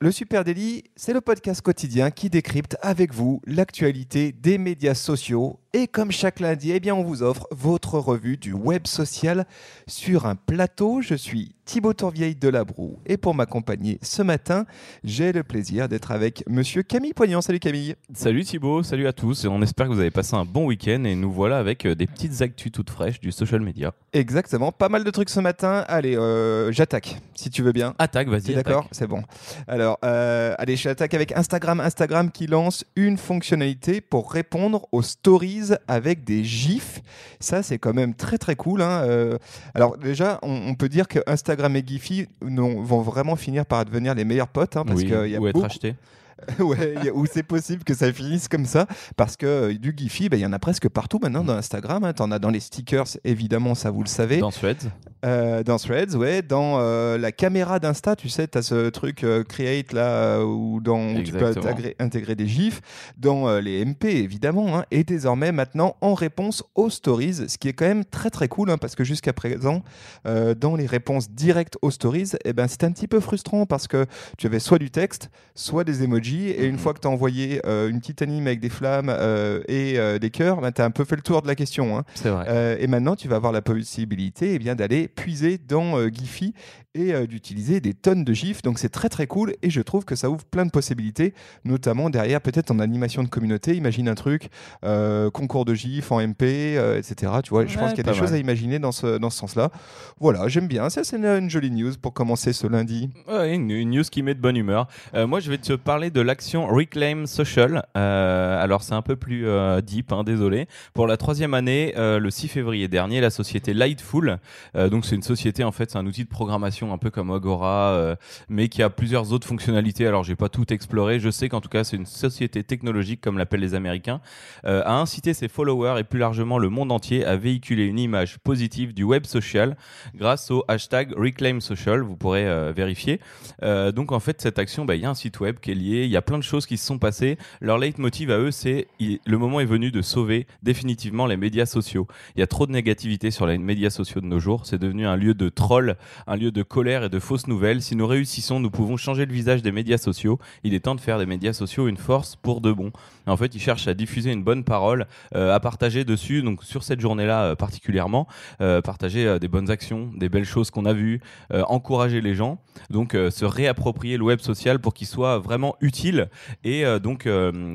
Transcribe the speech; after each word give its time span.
Le 0.00 0.12
Super 0.12 0.44
Daily, 0.44 0.84
c'est 0.94 1.12
le 1.12 1.20
podcast 1.20 1.60
quotidien 1.60 2.12
qui 2.12 2.30
décrypte 2.30 2.76
avec 2.82 3.12
vous 3.12 3.42
l'actualité 3.44 4.30
des 4.30 4.56
médias 4.56 4.94
sociaux. 4.94 5.58
Et 5.74 5.88
comme 5.88 6.12
chaque 6.12 6.38
lundi, 6.38 6.70
eh 6.70 6.78
bien, 6.78 6.94
on 6.94 7.02
vous 7.02 7.24
offre 7.24 7.48
votre 7.50 7.98
revue 7.98 8.36
du 8.36 8.52
web 8.52 8.86
social 8.86 9.44
sur 9.88 10.24
un 10.24 10.36
plateau. 10.36 11.02
Je 11.02 11.14
suis 11.14 11.56
Thibaut 11.66 11.92
Tourvieille 11.92 12.34
de 12.34 12.48
Labroue 12.48 12.98
et 13.04 13.18
pour 13.18 13.34
m'accompagner 13.34 13.98
ce 14.00 14.22
matin, 14.22 14.64
j'ai 15.04 15.32
le 15.32 15.42
plaisir 15.42 15.86
d'être 15.86 16.10
avec 16.10 16.42
monsieur 16.48 16.82
Camille 16.82 17.12
Poignant. 17.12 17.42
Salut 17.42 17.58
Camille. 17.58 17.94
Salut 18.14 18.44
Thibaut, 18.44 18.82
salut 18.82 19.06
à 19.06 19.12
tous. 19.12 19.44
Et 19.44 19.48
on 19.48 19.60
espère 19.60 19.88
que 19.88 19.92
vous 19.92 20.00
avez 20.00 20.10
passé 20.10 20.34
un 20.34 20.46
bon 20.46 20.64
week-end 20.64 21.04
et 21.04 21.14
nous 21.14 21.30
voilà 21.30 21.58
avec 21.58 21.84
euh, 21.84 21.94
des 21.94 22.06
petites 22.06 22.40
actus 22.40 22.72
toutes 22.72 22.88
fraîches 22.88 23.20
du 23.20 23.30
social 23.30 23.60
media. 23.60 23.92
Exactement, 24.14 24.72
pas 24.72 24.88
mal 24.88 25.04
de 25.04 25.10
trucs 25.10 25.28
ce 25.28 25.40
matin. 25.40 25.84
Allez, 25.88 26.16
euh, 26.16 26.72
j'attaque 26.72 27.20
si 27.34 27.50
tu 27.50 27.62
veux 27.62 27.72
bien. 27.72 27.94
Attaque, 27.98 28.28
vas-y. 28.28 28.54
D'accord, 28.54 28.88
c'est 28.90 29.06
bon. 29.06 29.22
Alors, 29.66 29.87
euh, 30.04 30.54
allez, 30.58 30.76
j'attaque 30.76 31.14
avec 31.14 31.32
Instagram. 31.32 31.80
Instagram 31.80 32.30
qui 32.30 32.46
lance 32.46 32.84
une 32.96 33.16
fonctionnalité 33.16 34.00
pour 34.00 34.30
répondre 34.32 34.86
aux 34.92 35.02
stories 35.02 35.70
avec 35.86 36.24
des 36.24 36.44
gifs. 36.44 37.00
Ça, 37.40 37.62
c'est 37.62 37.78
quand 37.78 37.94
même 37.94 38.14
très 38.14 38.36
très 38.36 38.56
cool. 38.56 38.82
hein. 38.82 39.02
Euh, 39.04 39.38
alors 39.74 39.96
déjà, 39.96 40.38
on, 40.42 40.50
on 40.68 40.74
peut 40.74 40.88
dire 40.88 41.08
que 41.08 41.20
Instagram 41.26 41.74
et 41.76 41.84
Giphy 41.86 42.26
vont 42.42 43.00
vraiment 43.00 43.36
finir 43.36 43.64
par 43.64 43.84
devenir 43.84 44.14
les 44.14 44.24
meilleurs 44.24 44.48
potes, 44.48 44.76
hein, 44.76 44.84
parce 44.84 44.98
oui, 45.00 45.06
qu'il 45.06 45.30
y 45.30 45.36
a 45.36 45.40
ou 45.40 45.46
être 45.46 45.54
beaucoup- 45.54 45.64
acheté. 45.66 45.94
ouais, 46.58 47.10
où 47.10 47.26
c'est 47.26 47.42
possible 47.42 47.84
que 47.84 47.94
ça 47.94 48.12
finisse 48.12 48.48
comme 48.48 48.66
ça, 48.66 48.86
parce 49.16 49.36
que 49.36 49.46
euh, 49.46 49.74
du 49.74 49.94
Giphy, 49.96 50.28
bah, 50.28 50.36
il 50.36 50.40
y 50.40 50.46
en 50.46 50.52
a 50.52 50.58
presque 50.58 50.88
partout 50.88 51.18
maintenant 51.20 51.44
dans 51.44 51.54
Instagram. 51.54 52.04
hein. 52.04 52.12
T'en 52.12 52.30
as 52.30 52.38
dans 52.38 52.50
les 52.50 52.60
stickers, 52.60 53.06
évidemment, 53.24 53.74
ça 53.74 53.90
vous 53.90 54.02
le 54.02 54.08
savez. 54.08 54.38
Dans 54.38 54.50
Threads. 54.50 54.90
Euh, 55.24 55.64
dans 55.64 55.78
Threads, 55.78 56.14
ouais, 56.14 56.42
dans 56.42 56.78
euh, 56.78 57.18
la 57.18 57.32
caméra 57.32 57.80
d'Insta, 57.80 58.14
tu 58.14 58.28
sais, 58.28 58.46
tu 58.46 58.58
as 58.58 58.62
ce 58.62 58.88
truc 58.88 59.24
euh, 59.24 59.42
Create 59.42 59.92
là, 59.92 60.44
où, 60.44 60.80
dans, 60.80 61.16
où 61.16 61.22
tu 61.22 61.32
peux 61.32 61.46
intégrer, 61.46 61.96
intégrer 61.98 62.36
des 62.36 62.46
gifs, 62.46 62.80
dans 63.16 63.58
les 63.58 63.84
MP 63.84 64.04
évidemment, 64.04 64.78
hein, 64.78 64.84
et 64.90 65.02
désormais 65.02 65.50
maintenant 65.50 65.96
en 66.00 66.14
réponse 66.14 66.62
aux 66.76 66.90
stories, 66.90 67.48
ce 67.48 67.58
qui 67.58 67.68
est 67.68 67.72
quand 67.72 67.86
même 67.86 68.04
très 68.04 68.30
très 68.30 68.46
cool, 68.46 68.70
hein, 68.70 68.78
parce 68.78 68.94
que 68.94 69.02
jusqu'à 69.02 69.32
présent, 69.32 69.82
dans 70.24 70.76
les 70.76 70.86
réponses 70.86 71.30
directes 71.30 71.76
aux 71.82 71.90
stories, 71.90 72.32
eh 72.44 72.52
ben, 72.52 72.68
c'était 72.68 72.86
un 72.86 72.92
petit 72.92 73.08
peu 73.08 73.20
frustrant 73.20 73.66
parce 73.66 73.88
que 73.88 74.06
tu 74.36 74.46
avais 74.46 74.60
soit 74.60 74.78
du 74.78 74.90
texte, 74.90 75.30
soit 75.54 75.84
des 75.84 76.04
emojis, 76.04 76.27
et 76.36 76.64
une 76.66 76.72
Mhm. 76.72 76.78
fois 76.78 76.94
que 76.94 77.00
tu 77.00 77.06
as 77.08 77.10
envoyé 77.10 77.60
euh, 77.66 77.88
une 77.88 77.98
petite 78.00 78.22
anime 78.22 78.46
avec 78.46 78.60
des 78.60 78.68
flammes 78.68 79.08
euh, 79.10 79.60
et 79.68 79.98
euh, 79.98 80.18
des 80.18 80.30
cœurs, 80.30 80.60
ben, 80.60 80.70
tu 80.72 80.80
as 80.82 80.84
un 80.84 80.90
peu 80.90 81.04
fait 81.04 81.16
le 81.16 81.22
tour 81.22 81.42
de 81.42 81.46
la 81.48 81.54
question. 81.54 81.96
hein. 81.98 82.04
C'est 82.14 82.28
vrai. 82.30 82.76
Et 82.80 82.86
maintenant, 82.86 83.16
tu 83.16 83.28
vas 83.28 83.36
avoir 83.36 83.52
la 83.52 83.62
possibilité 83.62 84.54
eh 84.54 84.58
bien, 84.58 84.74
d'aller 84.74 85.08
puiser 85.08 85.58
dans 85.58 86.08
Giphy 86.08 86.54
et 86.98 87.14
euh, 87.14 87.26
d'utiliser 87.26 87.80
des 87.80 87.94
tonnes 87.94 88.24
de 88.24 88.32
gifs. 88.32 88.62
Donc 88.62 88.78
c'est 88.78 88.88
très 88.88 89.08
très 89.08 89.26
cool 89.26 89.54
et 89.62 89.70
je 89.70 89.80
trouve 89.80 90.04
que 90.04 90.16
ça 90.16 90.28
ouvre 90.30 90.44
plein 90.44 90.66
de 90.66 90.70
possibilités, 90.70 91.32
notamment 91.64 92.10
derrière 92.10 92.40
peut-être 92.40 92.70
en 92.70 92.78
animation 92.80 93.22
de 93.22 93.28
communauté. 93.28 93.74
Imagine 93.76 94.08
un 94.08 94.14
truc, 94.14 94.48
euh, 94.84 95.30
concours 95.30 95.64
de 95.64 95.74
gifs 95.74 96.10
en 96.12 96.20
MP, 96.20 96.42
euh, 96.76 96.98
etc. 96.98 97.32
Tu 97.44 97.50
vois, 97.50 97.64
je 97.66 97.74
Ouais, 97.76 97.80
pense 97.84 97.90
qu'il 97.94 98.04
y 98.04 98.08
a 98.08 98.12
des 98.12 98.18
choses 98.18 98.32
à 98.32 98.38
imaginer 98.38 98.78
dans 98.78 98.92
ce, 98.92 99.18
dans 99.18 99.30
ce 99.30 99.38
sens-là. 99.38 99.70
Voilà, 100.18 100.48
j'aime 100.48 100.66
bien. 100.66 100.90
Ça, 100.90 101.04
c'est 101.04 101.16
une, 101.16 101.26
une 101.26 101.50
jolie 101.50 101.70
news 101.70 101.92
pour 102.00 102.12
commencer 102.12 102.52
ce 102.52 102.66
lundi. 102.66 103.10
Ouais, 103.28 103.54
une, 103.54 103.70
une 103.70 103.90
news 103.90 104.02
qui 104.10 104.22
met 104.22 104.34
de 104.34 104.40
bonne 104.40 104.56
humeur. 104.56 104.88
Euh, 105.14 105.26
moi, 105.26 105.38
je 105.40 105.50
vais 105.50 105.58
te 105.58 105.72
parler 105.74 106.10
de 106.10 106.20
l'action 106.20 106.66
Reclaim 106.66 107.26
Social. 107.26 107.84
Euh, 107.96 108.62
alors, 108.62 108.82
c'est 108.82 108.94
un 108.94 109.02
peu 109.02 109.14
plus 109.16 109.46
euh, 109.46 109.80
deep, 109.80 110.12
hein, 110.12 110.24
désolé. 110.24 110.66
Pour 110.94 111.06
la 111.06 111.16
troisième 111.16 111.54
année, 111.54 111.94
euh, 111.96 112.18
le 112.18 112.30
6 112.30 112.48
février 112.48 112.88
dernier, 112.88 113.20
la 113.20 113.30
société 113.30 113.74
Lightful, 113.74 114.38
euh, 114.74 114.88
donc 114.88 115.04
c'est 115.04 115.14
une 115.14 115.22
société, 115.22 115.62
en 115.64 115.72
fait, 115.72 115.90
c'est 115.92 115.98
un 115.98 116.06
outil 116.06 116.24
de 116.24 116.28
programmation 116.28 116.87
un 116.92 116.98
peu 116.98 117.10
comme 117.10 117.30
Agora, 117.30 117.92
euh, 117.92 118.16
mais 118.48 118.68
qui 118.68 118.82
a 118.82 118.90
plusieurs 118.90 119.32
autres 119.32 119.46
fonctionnalités. 119.46 120.06
Alors, 120.06 120.24
j'ai 120.24 120.36
pas 120.36 120.48
tout 120.48 120.72
exploré. 120.72 121.20
Je 121.20 121.30
sais 121.30 121.48
qu'en 121.48 121.60
tout 121.60 121.68
cas, 121.68 121.84
c'est 121.84 121.96
une 121.96 122.06
société 122.06 122.62
technologique, 122.64 123.20
comme 123.20 123.38
l'appellent 123.38 123.60
les 123.60 123.74
Américains, 123.74 124.20
euh, 124.64 124.82
a 124.84 124.94
incité 124.94 125.34
ses 125.34 125.48
followers 125.48 126.00
et 126.00 126.04
plus 126.04 126.18
largement 126.18 126.58
le 126.58 126.68
monde 126.68 126.92
entier 126.92 127.24
à 127.24 127.36
véhiculer 127.36 127.84
une 127.84 127.98
image 127.98 128.38
positive 128.38 128.94
du 128.94 129.04
web 129.04 129.24
social 129.26 129.76
grâce 130.14 130.50
au 130.50 130.64
hashtag 130.68 131.12
Reclaim 131.16 131.60
Social. 131.60 132.00
Vous 132.00 132.16
pourrez 132.16 132.46
euh, 132.46 132.72
vérifier. 132.74 133.20
Euh, 133.62 133.92
donc 133.92 134.12
en 134.12 134.20
fait, 134.20 134.40
cette 134.40 134.58
action, 134.58 134.84
bah, 134.84 134.94
il 134.94 135.02
y 135.02 135.04
a 135.04 135.10
un 135.10 135.14
site 135.14 135.40
web 135.40 135.58
qui 135.60 135.70
est 135.70 135.74
lié, 135.74 136.04
il 136.04 136.10
y 136.10 136.16
a 136.16 136.22
plein 136.22 136.38
de 136.38 136.42
choses 136.42 136.66
qui 136.66 136.76
se 136.76 136.86
sont 136.86 136.98
passées. 136.98 137.38
Leur 137.60 137.78
leitmotiv 137.78 138.30
à 138.30 138.38
eux, 138.38 138.50
c'est 138.50 138.88
le 139.00 139.38
moment 139.38 139.60
est 139.60 139.64
venu 139.64 139.90
de 139.90 140.02
sauver 140.02 140.46
définitivement 140.62 141.26
les 141.26 141.36
médias 141.36 141.66
sociaux. 141.66 142.06
Il 142.36 142.40
y 142.40 142.42
a 142.42 142.46
trop 142.46 142.66
de 142.66 142.72
négativité 142.72 143.30
sur 143.30 143.46
les 143.46 143.58
médias 143.58 143.90
sociaux 143.90 144.20
de 144.20 144.26
nos 144.26 144.40
jours. 144.40 144.66
C'est 144.66 144.78
devenu 144.78 145.06
un 145.06 145.16
lieu 145.16 145.34
de 145.34 145.48
troll, 145.48 145.96
un 146.26 146.36
lieu 146.36 146.50
de 146.50 146.62
colère 146.68 147.04
et 147.04 147.08
de 147.08 147.18
fausses 147.18 147.46
nouvelles. 147.46 147.82
Si 147.82 147.96
nous 147.96 148.06
réussissons, 148.06 148.60
nous 148.60 148.70
pouvons 148.70 148.96
changer 148.96 149.26
le 149.26 149.32
visage 149.32 149.62
des 149.62 149.72
médias 149.72 149.98
sociaux. 149.98 150.38
Il 150.62 150.74
est 150.74 150.80
temps 150.80 150.94
de 150.94 151.00
faire 151.00 151.18
des 151.18 151.26
médias 151.26 151.52
sociaux 151.52 151.88
une 151.88 151.96
force 151.96 152.36
pour 152.36 152.60
de 152.60 152.72
bon. 152.72 152.92
En 153.26 153.36
fait, 153.36 153.54
ils 153.54 153.60
cherchent 153.60 153.88
à 153.88 153.94
diffuser 153.94 154.32
une 154.32 154.42
bonne 154.42 154.64
parole, 154.64 155.06
euh, 155.34 155.54
à 155.54 155.60
partager 155.60 156.04
dessus. 156.04 156.42
Donc 156.42 156.64
sur 156.64 156.82
cette 156.82 157.00
journée-là 157.00 157.44
euh, 157.44 157.54
particulièrement, 157.54 158.26
euh, 158.60 158.80
partager 158.80 159.38
des 159.38 159.48
bonnes 159.48 159.70
actions, 159.70 160.10
des 160.14 160.28
belles 160.28 160.44
choses 160.44 160.70
qu'on 160.70 160.84
a 160.84 160.92
vues, 160.92 161.20
encourager 161.50 162.20
les 162.20 162.34
gens. 162.34 162.58
Donc 162.90 163.12
se 163.12 163.44
réapproprier 163.44 164.16
le 164.16 164.24
web 164.24 164.40
social 164.40 164.78
pour 164.78 164.94
qu'il 164.94 165.06
soit 165.06 165.38
vraiment 165.38 165.76
utile. 165.80 166.28
Et 166.64 166.84
donc, 167.02 167.28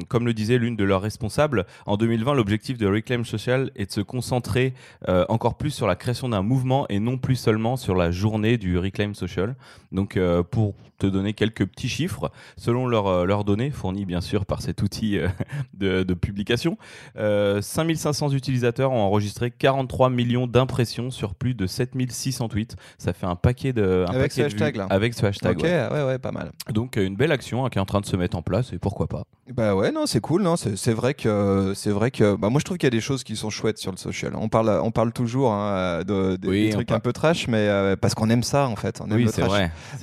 comme 0.08 0.26
le 0.26 0.34
disait 0.34 0.58
l'une 0.58 0.76
de 0.76 0.84
leurs 0.84 1.02
responsables, 1.02 1.66
en 1.86 1.98
2020, 1.98 2.34
l'objectif 2.34 2.78
de 2.78 2.88
Reclaim 2.88 3.24
Social 3.24 3.72
est 3.76 3.88
de 3.88 3.92
se 3.92 4.02
concentrer 4.02 4.74
encore 5.08 5.58
plus 5.58 5.72
sur 5.72 5.88
la 5.88 5.96
création 5.96 6.30
d'un 6.30 6.42
mouvement 6.42 6.88
et 6.90 7.00
non 7.00 7.18
plus 7.18 7.36
seulement 7.36 7.76
sur 7.76 7.96
la 7.96 8.12
journée 8.12 8.58
du 8.58 8.78
Reclaim 8.84 9.14
Social. 9.14 9.56
Donc, 9.92 10.18
euh, 10.18 10.44
pour 10.44 10.76
te 11.00 11.08
donner 11.08 11.34
quelques 11.34 11.66
petits 11.66 11.90
chiffres, 11.90 12.32
selon 12.58 12.86
leurs 12.88 13.08
euh, 13.08 13.26
leurs 13.26 13.44
données, 13.44 13.72
fournies 13.72 14.06
bien 14.06 14.22
sûr 14.22 14.46
par 14.46 14.62
cet 14.62 14.82
outil 14.84 15.18
euh, 15.18 15.28
de, 15.74 16.04
de 16.04 16.14
publication, 16.14 16.78
euh, 17.18 17.62
5500 17.62 18.32
utilisateurs 18.32 18.92
ont 18.92 19.02
enregistré 19.02 19.52
43 19.52 20.10
millions 20.10 20.48
d'impressions 20.48 21.10
sur 21.12 21.36
plus 21.36 21.56
de 21.56 21.66
7600 21.68 22.48
tweets. 22.50 22.76
Ça 22.98 23.14
fait 23.14 23.26
un 23.26 23.36
paquet 23.36 23.74
de, 23.74 24.06
un 24.08 24.12
Avec 24.12 24.22
paquet 24.32 24.42
ce 24.42 24.42
hashtag, 24.44 24.76
là. 24.78 24.88
Avec 24.90 25.14
ce 25.14 25.26
hashtag. 25.26 25.58
ok, 25.58 25.64
ouais. 25.64 25.88
ouais, 25.92 26.04
ouais, 26.06 26.20
pas 26.20 26.32
mal. 26.32 26.52
Donc 26.72 26.96
une 26.96 27.16
belle 27.16 27.32
action 27.32 27.66
hein, 27.66 27.70
qui 27.70 27.78
est 27.80 27.82
en 27.82 27.86
train 27.86 28.02
de 28.02 28.06
se 28.06 28.16
mettre 28.16 28.38
en 28.38 28.42
place 28.42 28.72
et 28.74 28.78
pourquoi 28.80 29.08
pas. 29.08 29.24
Bah 29.54 29.76
ouais, 29.76 29.92
non, 29.92 30.06
c'est 30.06 30.22
cool, 30.22 30.42
non, 30.44 30.56
c'est 30.56 30.94
vrai 30.94 31.14
que 31.14 31.74
c'est 31.76 31.92
vrai 31.92 32.12
que 32.12 32.36
bah 32.36 32.50
moi 32.50 32.60
je 32.60 32.66
trouve 32.66 32.78
qu'il 32.78 32.88
y 32.88 32.88
a 32.88 32.92
des 32.92 33.02
choses 33.02 33.24
qui 33.26 33.36
sont 33.36 33.50
chouettes 33.50 33.78
sur 33.78 33.92
le 33.92 33.98
social. 33.98 34.34
On 34.36 34.48
parle, 34.48 34.70
on 34.82 34.92
parle 34.92 35.12
toujours 35.12 35.52
hein, 35.52 36.00
de, 36.08 36.38
de- 36.38 36.48
Oui, 36.48 36.66
des 36.68 36.70
trucs 36.70 36.92
un 36.92 37.00
peu 37.00 37.12
trash, 37.12 37.48
mais 37.50 37.68
euh, 37.68 37.96
parce 37.98 38.16
qu'on 38.16 38.30
aime 38.30 38.44
ça 38.44 38.68
en 38.74 38.76
fait. 38.76 39.00
On 39.02 39.08
trash. 39.08 39.22
c'est 39.34 39.42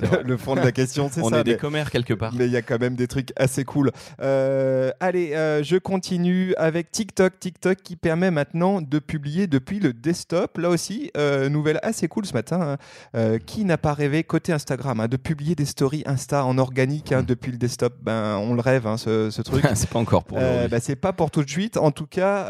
vrai. 0.05 0.23
le 0.23 0.37
fond 0.37 0.55
de 0.55 0.61
la 0.61 0.71
question, 0.71 1.09
c'est 1.11 1.21
On 1.21 1.29
ça. 1.29 1.39
est 1.39 1.43
des 1.43 1.51
mais- 1.51 1.57
commères 1.57 1.91
quelque 1.91 2.13
part. 2.13 2.33
mais 2.33 2.45
il 2.47 2.51
y 2.51 2.57
a 2.57 2.61
quand 2.61 2.79
même 2.79 2.95
des 2.95 3.07
trucs 3.07 3.31
assez 3.35 3.63
cool. 3.63 3.91
Euh, 4.21 4.91
allez, 4.99 5.33
euh, 5.33 5.61
je 5.63 5.77
continue 5.77 6.53
avec 6.55 6.91
TikTok. 6.91 7.39
TikTok 7.39 7.77
qui 7.83 7.95
permet 7.95 8.31
maintenant 8.31 8.81
de 8.81 8.99
publier 8.99 9.47
depuis 9.47 9.79
le 9.79 9.93
desktop. 9.93 10.57
Là 10.57 10.69
aussi, 10.69 11.11
euh, 11.17 11.49
nouvelle 11.49 11.79
assez 11.83 12.07
cool 12.07 12.25
ce 12.25 12.33
matin. 12.33 12.77
hein. 13.13 13.37
Qui 13.45 13.65
n'a 13.65 13.77
pas 13.77 13.93
rêvé 13.93 14.23
côté 14.23 14.53
Instagram 14.53 14.99
hein, 14.99 15.07
de 15.07 15.17
publier 15.17 15.55
des 15.55 15.65
stories 15.65 16.03
Insta 16.05 16.45
en 16.45 16.57
organique 16.57 17.11
hein, 17.11 17.23
depuis 17.27 17.51
le 17.51 17.57
desktop? 17.57 17.93
Ben, 18.01 18.37
on 18.37 18.53
le 18.53 18.61
rêve, 18.61 18.87
ce, 18.97 19.29
ce 19.29 19.41
truc. 19.41 19.65
c'est 19.75 19.89
pas 19.89 19.99
encore 19.99 20.23
pour 20.23 20.37
bah, 20.39 20.79
c'est 20.79 20.95
pas 20.95 21.13
pour 21.13 21.31
tout 21.31 21.43
de 21.43 21.49
suite. 21.49 21.77
En 21.77 21.91
tout 21.91 22.07
cas, 22.07 22.45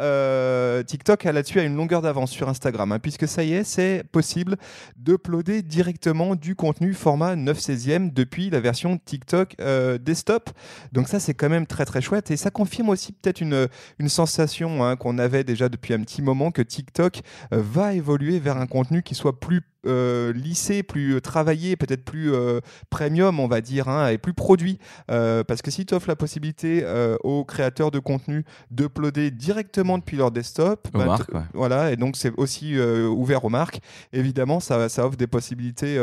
TikTok 0.83 1.25
a 1.25 1.31
là-dessus 1.31 1.59
a 1.59 1.63
une 1.63 1.75
longueur 1.75 2.01
d'avance 2.01 2.31
sur 2.31 2.49
Instagram, 2.49 2.97
puisque 3.01 3.27
ça 3.27 3.43
y 3.43 3.53
est, 3.53 3.63
c'est 3.63 4.03
possible 4.11 4.57
d'uploader 4.97 5.61
directement 5.61 6.10
du 6.35 6.55
contenu 6.55 6.93
format 6.93 7.35
9 7.35 7.57
16e 7.57 8.13
depuis 8.13 8.49
la 8.49 8.59
version 8.59 8.97
TikTok 8.97 9.55
euh, 9.59 9.97
desktop. 9.97 10.49
Donc 10.91 11.07
ça, 11.07 11.19
c'est 11.19 11.33
quand 11.33 11.49
même 11.49 11.65
très 11.65 11.85
très 11.85 12.01
chouette 12.01 12.31
et 12.31 12.37
ça 12.37 12.51
confirme 12.51 12.89
aussi 12.89 13.13
peut-être 13.13 13.41
une, 13.41 13.67
une 13.97 14.09
sensation 14.09 14.83
hein, 14.83 14.95
qu'on 14.97 15.17
avait 15.17 15.43
déjà 15.43 15.69
depuis 15.69 15.93
un 15.93 16.01
petit 16.01 16.21
moment 16.21 16.51
que 16.51 16.61
TikTok 16.61 17.21
euh, 17.53 17.61
va 17.61 17.93
évoluer 17.93 18.39
vers 18.39 18.57
un 18.57 18.67
contenu 18.67 19.03
qui 19.03 19.15
soit 19.15 19.39
plus 19.39 19.61
euh, 19.85 20.33
lissé, 20.33 20.83
plus 20.83 21.15
euh, 21.15 21.21
travaillé, 21.21 21.75
peut-être 21.75 22.03
plus 22.03 22.33
euh, 22.33 22.59
premium, 22.89 23.39
on 23.39 23.47
va 23.47 23.61
dire, 23.61 23.87
hein, 23.87 24.09
et 24.09 24.17
plus 24.17 24.33
produit. 24.33 24.79
Euh, 25.09 25.43
parce 25.43 25.61
que 25.61 25.71
si 25.71 25.85
tu 25.85 25.93
offres 25.93 26.07
la 26.07 26.15
possibilité 26.15 26.85
aux 27.23 27.43
créateurs 27.45 27.91
de 27.91 27.99
contenu 27.99 28.43
d'uploader 28.69 29.31
directement 29.31 29.97
depuis 29.97 30.17
leur 30.17 30.31
desktop, 30.31 30.87
marques, 30.93 31.33
ouais. 31.33 31.41
voilà, 31.53 31.91
et 31.91 31.95
donc 31.95 32.15
c'est 32.15 32.31
aussi 32.37 32.77
ouvert 32.77 33.45
aux 33.45 33.49
marques. 33.49 33.81
Évidemment, 34.13 34.59
ça, 34.59 34.89
ça 34.89 35.05
offre 35.05 35.17
des 35.17 35.27
possibilités 35.27 35.97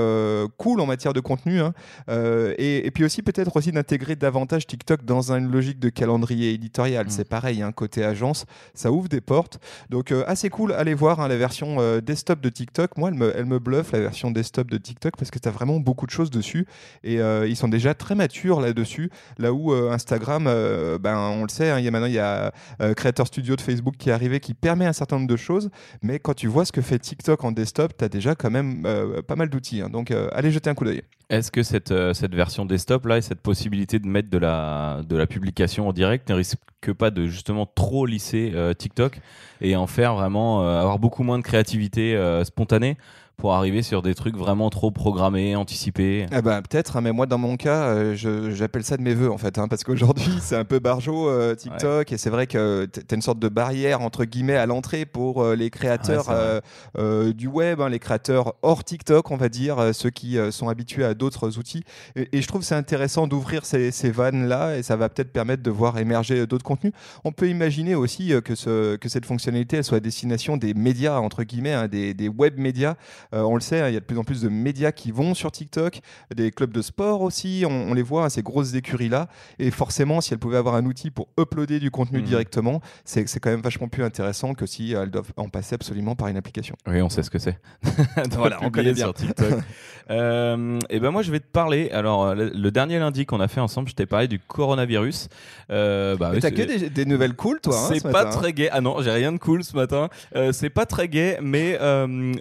cool 0.56 0.80
en 0.80 0.86
matière 0.86 1.12
de 1.12 1.20
contenu, 1.20 1.60
hein. 1.60 1.72
Et, 2.08 2.86
et 2.86 2.90
puis 2.90 3.04
aussi 3.04 3.22
peut-être 3.22 3.56
aussi 3.56 3.72
d'intégrer 3.72 4.16
davantage 4.16 4.66
TikTok 4.66 5.04
dans 5.04 5.32
une 5.32 5.50
logique 5.50 5.78
de 5.78 5.88
calendrier 5.88 6.52
éditorial. 6.52 7.06
Mm. 7.06 7.10
C'est 7.10 7.28
pareil, 7.28 7.62
hein, 7.62 7.72
côté 7.72 8.04
agence, 8.04 8.44
ça 8.74 8.90
ouvre 8.90 9.08
des 9.08 9.20
portes. 9.20 9.58
Donc 9.90 10.12
assez 10.26 10.50
cool, 10.50 10.72
allez 10.72 10.94
voir 10.94 11.26
la 11.28 11.36
version 11.36 12.00
desktop 12.00 12.40
de 12.40 12.48
TikTok. 12.48 12.96
Moi, 12.96 13.10
elle 13.10 13.14
me, 13.14 13.36
elle 13.36 13.46
me 13.46 13.58
la 13.68 14.00
version 14.00 14.30
desktop 14.30 14.70
de 14.70 14.78
TikTok 14.78 15.16
parce 15.16 15.30
que 15.30 15.38
tu 15.38 15.48
as 15.48 15.50
vraiment 15.50 15.80
beaucoup 15.80 16.06
de 16.06 16.10
choses 16.10 16.30
dessus 16.30 16.66
et 17.04 17.16
ils 17.16 17.56
sont 17.56 17.68
déjà 17.68 17.94
très 17.94 18.14
matures 18.14 18.60
là-dessus. 18.60 19.10
Là 19.38 19.52
où 19.52 19.72
Instagram, 19.72 20.44
ben, 20.44 21.16
on 21.16 21.42
le 21.42 21.48
sait, 21.48 21.70
hein, 21.70 21.78
il 21.78 21.84
y 21.84 21.90
maintenant 21.90 22.06
il 22.06 22.14
y 22.14 22.18
a 22.18 22.52
Creator 22.96 23.26
Studio 23.26 23.56
de 23.56 23.60
Facebook 23.60 23.96
qui 23.98 24.10
est 24.10 24.12
arrivé 24.12 24.40
qui 24.40 24.54
permet 24.54 24.86
un 24.86 24.92
certain 24.92 25.16
nombre 25.16 25.28
de 25.28 25.36
choses, 25.36 25.70
mais 26.02 26.18
quand 26.18 26.34
tu 26.34 26.46
vois 26.46 26.64
ce 26.64 26.72
que 26.72 26.80
fait 26.80 26.98
TikTok 26.98 27.44
en 27.44 27.52
desktop, 27.52 27.96
tu 27.96 28.04
as 28.04 28.08
déjà 28.08 28.34
quand 28.34 28.50
même 28.50 28.86
pas 29.26 29.36
mal 29.36 29.48
d'outils. 29.48 29.80
Hein. 29.82 29.90
donc 29.90 30.12
allez 30.32 30.50
jeter 30.50 30.70
un 30.70 30.74
coup 30.74 30.84
d'œil. 30.84 31.02
Est-ce 31.30 31.50
que 31.50 31.62
cette, 31.62 31.92
cette 32.14 32.34
version 32.34 32.64
desktop 32.64 33.06
là 33.06 33.18
et 33.18 33.20
cette 33.20 33.40
possibilité 33.40 33.98
de 33.98 34.06
mettre 34.06 34.30
de 34.30 34.38
la, 34.38 35.02
de 35.06 35.16
la 35.16 35.26
publication 35.26 35.88
en 35.88 35.92
direct 35.92 36.28
ne 36.30 36.34
risque 36.34 36.58
pas 36.96 37.10
de 37.10 37.26
justement 37.26 37.66
trop 37.66 38.06
lisser 38.06 38.54
TikTok 38.78 39.20
et 39.60 39.76
en 39.76 39.86
faire 39.86 40.14
vraiment 40.14 40.66
avoir 40.66 40.98
beaucoup 40.98 41.22
moins 41.22 41.38
de 41.38 41.42
créativité 41.42 42.18
spontanée 42.44 42.96
pour 43.38 43.54
arriver 43.54 43.82
sur 43.82 44.02
des 44.02 44.16
trucs 44.16 44.36
vraiment 44.36 44.68
trop 44.68 44.90
programmés, 44.90 45.54
anticipés? 45.54 46.26
Eh 46.32 46.42
ben, 46.42 46.60
Peut-être, 46.60 46.96
hein, 46.96 47.00
mais 47.00 47.12
moi 47.12 47.26
dans 47.26 47.38
mon 47.38 47.56
cas, 47.56 47.84
euh, 47.84 48.50
j'appelle 48.52 48.82
ça 48.82 48.96
de 48.96 49.02
mes 49.02 49.14
voeux 49.14 49.30
en 49.30 49.38
fait, 49.38 49.58
hein, 49.58 49.68
parce 49.68 49.84
qu'aujourd'hui 49.84 50.32
c'est 50.42 50.56
un 50.56 50.64
peu 50.64 50.80
barjot 50.80 51.28
euh, 51.28 51.54
TikTok 51.54 52.10
et 52.10 52.18
c'est 52.18 52.30
vrai 52.30 52.48
que 52.48 52.88
tu 52.92 53.00
as 53.08 53.14
une 53.14 53.22
sorte 53.22 53.38
de 53.38 53.48
barrière 53.48 54.02
entre 54.02 54.24
guillemets 54.24 54.56
à 54.56 54.66
l'entrée 54.66 55.06
pour 55.06 55.42
euh, 55.42 55.54
les 55.54 55.70
créateurs 55.70 56.26
du 57.32 57.46
web, 57.46 57.80
hein, 57.80 57.88
les 57.88 58.00
créateurs 58.00 58.54
hors 58.62 58.82
TikTok 58.82 59.30
on 59.30 59.36
va 59.36 59.48
dire, 59.48 59.94
ceux 59.94 60.10
qui 60.10 60.36
sont 60.50 60.68
habitués 60.68 61.04
à 61.04 61.14
d'autres 61.18 61.58
outils. 61.58 61.84
Et, 62.16 62.40
je 62.40 62.46
trouve 62.46 62.62
c'est 62.62 62.74
intéressant 62.74 63.26
d'ouvrir 63.26 63.66
ces, 63.66 63.90
ces 63.90 64.10
vannes 64.10 64.48
là 64.48 64.76
et 64.76 64.82
ça 64.82 64.96
va 64.96 65.08
peut-être 65.08 65.32
permettre 65.32 65.62
de 65.62 65.70
voir 65.70 65.98
émerger 65.98 66.46
d'autres 66.46 66.64
contenus. 66.64 66.92
On 67.24 67.32
peut 67.32 67.48
imaginer 67.48 67.94
aussi 67.94 68.32
que, 68.44 68.54
ce, 68.54 68.96
que 68.96 69.08
cette 69.08 69.26
fonctionnalité 69.26 69.78
elle 69.78 69.84
soit 69.84 69.98
à 69.98 70.00
destination 70.00 70.56
des 70.56 70.72
médias 70.74 71.18
entre 71.18 71.42
guillemets, 71.42 71.88
des, 71.88 72.14
des 72.14 72.28
web 72.28 72.58
médias 72.58 72.94
euh, 73.34 73.42
on 73.42 73.54
le 73.54 73.60
sait, 73.60 73.80
hein, 73.80 73.88
il 73.88 73.94
y 73.94 73.96
a 73.96 74.00
de 74.00 74.04
plus 74.04 74.18
en 74.18 74.24
plus 74.24 74.42
de 74.42 74.48
médias 74.48 74.92
qui 74.92 75.10
vont 75.10 75.34
sur 75.34 75.50
TikTok, 75.50 76.00
des 76.34 76.50
clubs 76.50 76.72
de 76.72 76.82
sport 76.82 77.22
aussi, 77.22 77.64
on, 77.68 77.94
les 77.94 78.02
voit, 78.02 78.24
hein, 78.24 78.28
ces 78.28 78.42
grosses 78.42 78.74
écuries-là. 78.74 79.28
Et 79.58 79.70
forcément, 79.70 80.20
si 80.20 80.32
elles 80.32 80.38
pouvaient 80.38 80.58
avoir 80.58 80.74
un 80.74 80.84
outil 80.86 81.10
pour 81.10 81.28
uploader 81.38 81.80
du 81.80 81.90
contenu 81.90 82.20
mmh. 82.20 82.24
directement, 82.24 82.80
c'est 83.04 83.24
quand 83.40 83.50
même 83.50 83.60
vachement 83.60 83.88
plus 83.88 84.04
intéressant 84.04 84.54
que 84.54 84.66
si 84.66 84.92
elles 84.92 85.10
doivent 85.10 85.32
en 85.36 85.48
passer 85.48 85.74
absolument 85.74 86.14
par 86.14 86.28
une 86.28 86.36
application. 86.36 86.76
Oui, 86.86 87.00
on 87.02 87.08
sait 87.08 87.22
ce 87.22 87.30
que 87.30 87.38
c'est. 87.38 87.58
voilà, 88.32 88.58
on 88.62 88.70
connaît 88.70 88.92
bien. 88.92 89.06
sur 89.06 89.14
TikTok. 89.14 89.54
Euh, 90.10 90.78
et 90.88 91.00
ben 91.00 91.07
moi, 91.10 91.22
je 91.22 91.30
vais 91.30 91.40
te 91.40 91.50
parler. 91.50 91.90
Alors, 91.90 92.34
le, 92.34 92.70
dernier 92.70 92.98
lundi 92.98 93.26
qu'on 93.26 93.40
a 93.40 93.48
fait 93.48 93.60
ensemble, 93.60 93.88
je 93.88 93.94
t'ai 93.94 94.06
parlé 94.06 94.28
du 94.28 94.38
coronavirus. 94.38 95.28
Euh, 95.70 96.16
bah, 96.16 96.32
t'as 96.40 96.50
que 96.50 96.88
des, 96.88 97.04
nouvelles 97.04 97.34
cool, 97.34 97.60
toi 97.60 97.74
hein, 97.76 97.90
C'est 97.92 98.10
pas 98.10 98.26
très 98.26 98.52
gay. 98.52 98.68
Ah 98.72 98.80
non, 98.80 99.02
j'ai 99.02 99.10
rien 99.10 99.32
de 99.32 99.38
cool 99.38 99.64
ce 99.64 99.76
matin. 99.76 100.08
Euh, 100.36 100.52
c'est 100.52 100.70
pas 100.70 100.86
très 100.86 101.08
gay, 101.08 101.38
mais 101.42 101.78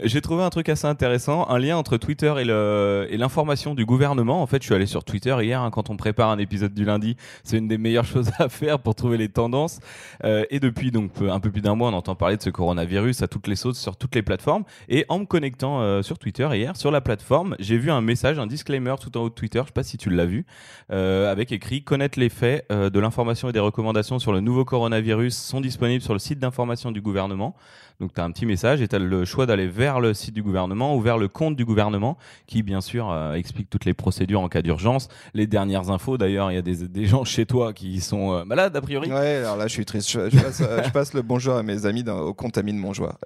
j'ai 0.03 0.21
trouvé 0.21 0.43
un 0.43 0.49
truc 0.49 0.69
assez 0.69 0.87
intéressant, 0.87 1.47
un 1.49 1.59
lien 1.59 1.77
entre 1.77 1.97
Twitter 1.97 2.33
et 2.39 3.17
l'information 3.17 3.75
du 3.75 3.85
gouvernement. 3.85 4.41
En 4.41 4.47
fait, 4.47 4.61
je 4.61 4.67
suis 4.67 4.75
allé 4.75 4.85
sur 4.85 5.03
Twitter 5.03 5.35
hier 5.41 5.61
hein, 5.61 5.71
quand 5.71 5.89
on 5.89 5.97
prépare 5.97 6.29
un 6.29 6.37
épisode 6.37 6.73
du 6.73 6.85
lundi. 6.85 7.15
C'est 7.43 7.57
une 7.57 7.67
des 7.67 7.77
meilleures 7.77 8.05
choses 8.13 8.29
à 8.39 8.49
faire 8.49 8.79
pour 8.79 8.95
trouver 8.95 9.17
les 9.17 9.29
tendances. 9.29 9.79
Euh, 10.23 10.45
et 10.49 10.59
depuis 10.59 10.91
donc 10.91 11.11
un 11.21 11.39
peu 11.39 11.51
plus 11.51 11.61
d'un 11.61 11.75
mois, 11.75 11.89
on 11.89 11.93
entend 11.93 12.15
parler 12.15 12.37
de 12.37 12.41
ce 12.41 12.49
coronavirus 12.49 13.21
à 13.21 13.27
toutes 13.27 13.47
les 13.47 13.55
sauces 13.55 13.79
sur 13.79 13.95
toutes 13.95 14.15
les 14.15 14.21
plateformes. 14.21 14.63
Et 14.89 15.05
en 15.09 15.19
me 15.19 15.25
connectant 15.25 15.81
euh, 15.81 16.01
sur 16.01 16.17
Twitter 16.19 16.47
hier, 16.53 16.75
sur 16.75 16.91
la 16.91 17.01
plateforme, 17.01 17.55
j'ai 17.59 17.77
vu 17.77 17.91
un 17.91 18.01
message, 18.01 18.39
un 18.39 18.47
disclaimer 18.57 18.95
tout 18.99 19.15
en 19.17 19.21
haut 19.21 19.29
de 19.29 19.33
Twitter. 19.33 19.59
Je 19.61 19.67
sais 19.67 19.71
pas 19.71 19.83
si 19.83 19.97
tu 19.97 20.09
l'as 20.09 20.25
vu, 20.25 20.45
euh, 20.91 21.31
avec 21.31 21.51
écrit 21.51 21.83
connaître 21.83 22.19
les 22.19 22.29
faits 22.29 22.69
de 22.69 22.99
l'information 22.99 23.49
et 23.49 23.53
des 23.53 23.59
recommandations 23.59 24.19
sur 24.19 24.33
le 24.33 24.39
nouveau 24.39 24.65
coronavirus 24.65 25.35
sont 25.35 25.61
disponibles 25.61 26.03
sur 26.03 26.13
le 26.13 26.19
site 26.19 26.39
d'information 26.39 26.91
du 26.91 27.01
gouvernement. 27.01 27.55
Donc 27.99 28.13
tu 28.13 28.21
as 28.21 28.23
un 28.23 28.31
petit 28.31 28.45
message 28.45 28.81
et 28.81 28.87
tu 28.87 28.95
as 28.95 28.99
le 28.99 29.25
choix 29.25 29.47
d'aller 29.47 29.67
vers 29.67 29.99
le 29.99 30.13
site 30.13 30.35
du 30.35 30.43
gouvernement 30.43 30.95
ou 30.95 31.01
vers 31.01 31.17
le 31.17 31.27
compte 31.27 31.55
du 31.55 31.65
gouvernement 31.65 32.17
qui 32.45 32.61
bien 32.61 32.79
sûr 32.79 33.09
euh, 33.09 33.33
explique 33.33 33.71
toutes 33.71 33.85
les 33.85 33.95
procédures 33.95 34.41
en 34.41 34.49
cas 34.49 34.61
d'urgence, 34.61 35.07
les 35.33 35.47
dernières 35.47 35.89
infos. 35.89 36.17
D'ailleurs, 36.19 36.51
il 36.51 36.55
y 36.55 36.57
a 36.59 36.61
des, 36.61 36.87
des, 36.87 37.05
gens 37.07 37.23
chez 37.23 37.47
toi 37.47 37.73
qui 37.73 37.99
sont 37.99 38.33
euh, 38.33 38.45
malades 38.45 38.75
a 38.75 38.81
priori. 38.81 39.11
Ouais, 39.11 39.37
alors 39.37 39.57
là 39.57 39.65
je 39.65 39.73
suis 39.73 39.85
triste. 39.85 40.11
Je, 40.11 40.19
passe, 40.29 40.61
euh, 40.61 40.83
je 40.83 40.91
passe, 40.91 41.13
le 41.15 41.23
bonjour 41.23 41.55
à 41.55 41.63
mes 41.63 41.87
amis 41.87 42.03
dans, 42.03 42.19
au 42.19 42.35
compte 42.35 42.59
ami 42.59 42.71
de 42.71 42.77
mon 42.77 42.93
joie. 42.93 43.17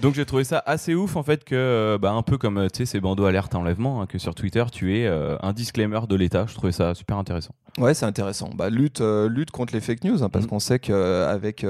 Donc 0.00 0.14
j'ai 0.14 0.24
trouvé 0.24 0.42
ça 0.42 0.60
assez 0.66 0.94
ouf 0.96 1.14
en 1.14 1.22
fait 1.22 1.44
que 1.44 1.96
bah, 2.02 2.10
un 2.10 2.22
peu 2.22 2.36
comme 2.36 2.66
tu 2.72 2.78
sais 2.78 2.86
ces 2.86 3.00
bandeaux 3.00 3.26
alerte 3.26 3.54
enlèvement 3.54 4.02
hein, 4.02 4.06
que 4.06 4.18
sur 4.18 4.34
Twitter 4.34 4.64
tu 4.72 4.98
es 4.98 5.06
un 5.06 5.52
disclaimer 5.52 6.00
de 6.08 6.16
l'État. 6.16 6.46
Je 6.48 6.54
trouvais 6.54 6.72
ça 6.72 6.94
super 6.94 7.16
intéressant. 7.16 7.54
Ouais, 7.78 7.94
c'est 7.94 8.06
intéressant. 8.06 8.50
Bah, 8.54 8.70
lutte, 8.70 9.00
lutte 9.00 9.50
contre 9.50 9.74
les 9.74 9.80
fake 9.80 10.04
news 10.04 10.22
hein, 10.22 10.28
parce 10.28 10.46
mm. 10.46 10.48
qu'on 10.48 10.58
sait 10.58 10.78
qu'avec 10.78 11.64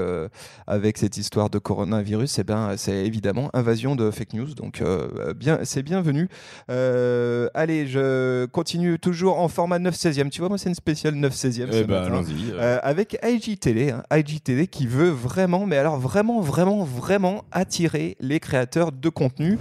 avec 0.65 0.97
cette 0.97 1.17
histoire 1.17 1.49
de 1.49 1.59
coronavirus, 1.59 2.31
c'est 2.31 2.43
ben, 2.43 2.75
c'est 2.77 3.05
évidemment 3.05 3.49
invasion 3.53 3.95
de 3.95 4.09
fake 4.11 4.33
news. 4.33 4.53
Donc, 4.53 4.81
euh, 4.81 5.33
bien, 5.33 5.59
c'est 5.63 5.83
bienvenu. 5.83 6.29
Euh, 6.69 7.49
allez, 7.53 7.87
je 7.87 8.45
continue 8.45 8.99
toujours 8.99 9.39
en 9.39 9.47
format 9.47 9.79
9 9.79 9.95
16e. 9.95 10.29
Tu 10.29 10.39
vois, 10.39 10.49
moi, 10.49 10.57
c'est 10.57 10.69
une 10.69 10.75
spéciale 10.75 11.15
9 11.15 11.33
16e. 11.33 11.67
Eh 11.71 11.83
ben, 11.83 12.03
allons-y. 12.03 12.51
Euh, 12.53 12.79
avec 12.83 13.17
IGTV, 13.23 13.91
hein, 13.91 14.03
IGTV 14.11 14.67
qui 14.67 14.87
veut 14.87 15.09
vraiment, 15.09 15.65
mais 15.65 15.77
alors 15.77 15.97
vraiment, 15.97 16.41
vraiment, 16.41 16.83
vraiment 16.83 17.43
attirer 17.51 18.15
les 18.19 18.39
créateurs 18.39 18.91
de 18.91 19.09
contenu, 19.09 19.57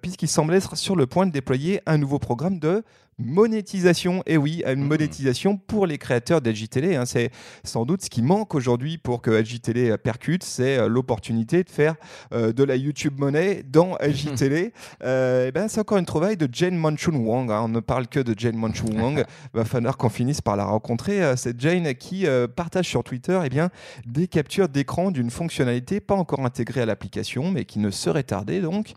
puisqu'il 0.00 0.28
semble 0.28 0.54
être 0.54 0.76
sur 0.76 0.96
le 0.96 1.06
point 1.06 1.26
de 1.26 1.32
déployer 1.32 1.80
un 1.86 1.98
nouveau 1.98 2.18
programme 2.18 2.58
de 2.58 2.82
monétisation, 3.18 4.22
et 4.26 4.36
oui, 4.36 4.62
une 4.66 4.82
mmh. 4.82 4.86
monétisation 4.86 5.56
pour 5.56 5.86
les 5.86 5.98
créateurs 5.98 6.40
d'LGTV. 6.40 6.96
Hein. 6.96 7.06
C'est 7.06 7.30
sans 7.64 7.86
doute 7.86 8.02
ce 8.02 8.10
qui 8.10 8.22
manque 8.22 8.54
aujourd'hui 8.54 8.98
pour 8.98 9.22
que 9.22 9.30
LGTV 9.30 9.96
percute, 9.96 10.42
c'est 10.42 10.78
euh, 10.78 10.88
l'opportunité 10.88 11.64
de 11.64 11.70
faire 11.70 11.94
euh, 12.32 12.52
de 12.52 12.64
la 12.64 12.76
YouTube 12.76 13.18
monnaie 13.18 13.62
dans 13.62 13.96
LGTV. 14.00 14.72
euh, 15.04 15.50
ben, 15.50 15.68
c'est 15.68 15.80
encore 15.80 15.98
une 15.98 16.04
trouvaille 16.04 16.36
de 16.36 16.48
Jane 16.50 16.76
Manchun 16.76 17.14
Wang. 17.14 17.50
Hein. 17.50 17.62
On 17.64 17.68
ne 17.68 17.80
parle 17.80 18.06
que 18.06 18.20
de 18.20 18.34
Jane 18.36 18.56
Manchun 18.56 18.86
Wang. 19.00 19.24
Va 19.54 19.64
falloir 19.64 19.96
qu'on 19.96 20.08
finisse 20.08 20.40
par 20.40 20.56
la 20.56 20.64
rencontrer. 20.64 21.22
Euh, 21.22 21.36
c'est 21.36 21.58
Jane 21.60 21.94
qui 21.94 22.26
partage 22.54 22.88
sur 22.88 23.04
Twitter 23.04 23.38
eh 23.44 23.48
bien, 23.48 23.70
des 24.06 24.26
captures 24.26 24.68
d'écran 24.68 25.10
d'une 25.10 25.30
fonctionnalité 25.30 26.00
pas 26.00 26.14
encore 26.14 26.44
intégrée 26.44 26.82
à 26.82 26.86
l'application, 26.86 27.50
mais 27.50 27.64
qui 27.64 27.78
ne 27.78 27.90
serait 27.90 28.22
tardée 28.22 28.60
donc, 28.60 28.92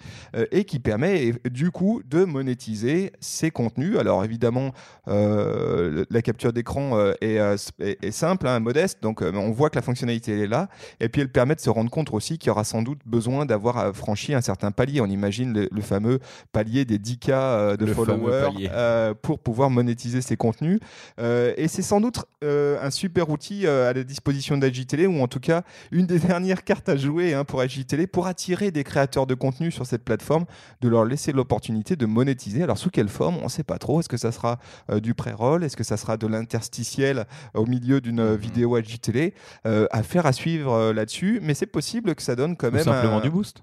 et 0.51 0.63
qui 0.63 0.79
permet 0.79 1.33
du 1.49 1.71
coup 1.71 2.01
de 2.09 2.23
monétiser 2.23 3.11
ses 3.19 3.51
contenus. 3.51 3.97
Alors 3.97 4.08
évidemment, 4.23 4.71
euh, 5.07 6.05
la 6.09 6.21
capture 6.21 6.53
d'écran 6.53 6.97
euh, 6.97 7.13
euh, 7.23 7.57
est, 7.79 8.11
simple, 8.11 8.47
hein, 8.47 8.59
modeste, 8.59 8.99
donc 9.01 9.21
on 9.21 9.51
voit 9.51 9.69
que 9.69 9.75
la 9.75 9.81
fonctionnalité 9.81 10.41
est 10.41 10.47
là. 10.47 10.69
Et 10.99 11.09
puis 11.09 11.21
elle 11.21 11.31
permet 11.31 11.55
de 11.55 11.59
se 11.59 11.69
rendre 11.69 11.89
compte 11.89 12.13
aussi 12.13 12.37
qu'il 12.37 12.47
y 12.47 12.51
aura 12.51 12.63
sans 12.63 12.81
doute 12.81 12.99
besoin 13.05 13.45
d'avoir 13.45 13.95
franchi 13.95 14.33
un 14.33 14.41
certain 14.41 14.71
palier. 14.71 15.01
On 15.01 15.07
imagine 15.07 15.67
le, 15.71 15.81
fameux 15.81 16.19
palier 16.51 16.85
des 16.85 16.97
10K 16.97 17.77
de 17.77 17.85
followers 17.85 19.13
pour 19.21 19.39
pouvoir 19.39 19.69
monétiser 19.69 20.21
ses 20.21 20.37
contenus. 20.37 20.79
et 21.19 21.67
c'est 21.67 21.81
sans 21.81 22.01
doute 22.01 22.25
un 22.41 22.91
super 22.91 23.29
outil 23.29 23.67
à 23.67 23.93
la 23.93 24.03
disposition 24.03 24.57
d'AGTV, 24.57 25.07
ou 25.07 25.21
en 25.21 25.27
tout 25.27 25.39
cas 25.39 25.63
une 25.91 26.05
des 26.05 26.19
dernières 26.29 26.63
cartes 26.63 26.89
à 26.89 26.97
jouer 26.97 27.33
hein, 27.33 27.45
pour 27.45 27.61
AGTV, 27.61 28.07
pour 28.07 28.27
attirer 28.27 28.71
des 28.71 28.83
créateurs 28.83 29.27
de 29.27 29.33
contenu 29.33 29.71
sur 29.71 29.85
cette 29.85 30.03
plateforme, 30.03 30.45
de 30.81 30.89
leur 30.89 31.05
laisser 31.05 31.31
l'opportunité 31.31 31.95
de 31.95 32.05
monétiser. 32.05 32.63
Alors 32.63 32.77
sous 32.77 32.89
quelle 32.89 33.09
forme 33.09 33.37
On 33.41 33.45
ne 33.45 33.49
sait 33.49 33.63
pas 33.63 33.77
trop. 33.77 33.98
Est-ce 33.99 34.09
que 34.09 34.17
ça 34.17 34.31
sera 34.31 34.59
euh, 34.89 34.99
du 34.99 35.13
pré-roll? 35.13 35.63
Est-ce 35.63 35.77
que 35.77 35.83
ça 35.83 35.97
sera 35.97 36.17
de 36.17 36.27
l'interstitiel 36.27 37.25
au 37.53 37.65
milieu 37.65 38.01
d'une 38.01 38.23
mhm. 38.23 38.35
vidéo 38.35 38.79
HGTV 38.79 39.33
euh, 39.65 39.87
À 39.91 40.03
faire 40.03 40.25
à 40.25 40.33
suivre 40.33 40.73
euh, 40.73 40.93
là-dessus, 40.93 41.39
mais 41.41 41.53
c'est 41.53 41.65
possible 41.65 42.15
que 42.15 42.21
ça 42.21 42.35
donne 42.35 42.55
quand 42.55 42.71
même. 42.71 42.83
simplement 42.83 43.21
du 43.21 43.29
boost. 43.29 43.61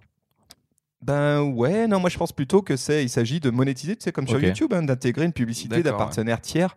Ben 1.06 1.40
ouais, 1.40 1.86
non, 1.86 2.00
moi 2.00 2.10
je 2.10 2.18
pense 2.18 2.32
plutôt 2.32 2.62
que 2.62 2.74
c'est, 2.74 3.04
il 3.04 3.08
s'agit 3.08 3.38
de 3.38 3.50
monétiser, 3.50 3.94
tu 3.94 4.02
sais, 4.02 4.10
comme 4.10 4.26
sur 4.26 4.42
YouTube, 4.42 4.72
hein, 4.74 4.82
d'intégrer 4.82 5.24
une 5.24 5.32
publicité 5.32 5.84
d'un 5.84 5.92
partenaire 5.92 6.40
tiers. 6.40 6.76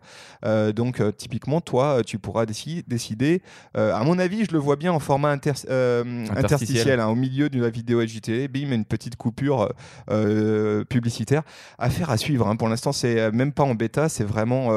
donc 0.74 1.02
typiquement, 1.16 1.60
toi, 1.60 2.02
tu 2.06 2.20
pourras 2.20 2.46
décider. 2.46 3.42
à 3.74 4.04
mon 4.04 4.18
avis, 4.20 4.44
je 4.44 4.52
le 4.52 4.58
vois 4.58 4.76
bien 4.76 4.92
en 4.92 5.00
format 5.00 5.32
interstitiel, 5.32 7.00
hein, 7.00 7.08
au 7.08 7.16
milieu 7.16 7.50
de 7.50 7.60
la 7.60 7.70
vidéo 7.70 8.04
HJT, 8.04 8.46
bim, 8.48 8.70
une 8.70 8.84
petite 8.84 9.16
coupure 9.16 9.72
publicitaire. 10.88 11.42
Affaire 11.78 12.10
à 12.10 12.16
suivre. 12.16 12.46
Hein. 12.46 12.54
Pour 12.54 12.68
l'instant, 12.68 12.92
c'est 12.92 13.32
même 13.32 13.52
pas 13.52 13.64
en 13.64 13.74
bêta, 13.74 14.08
c'est 14.08 14.24
vraiment 14.24 14.70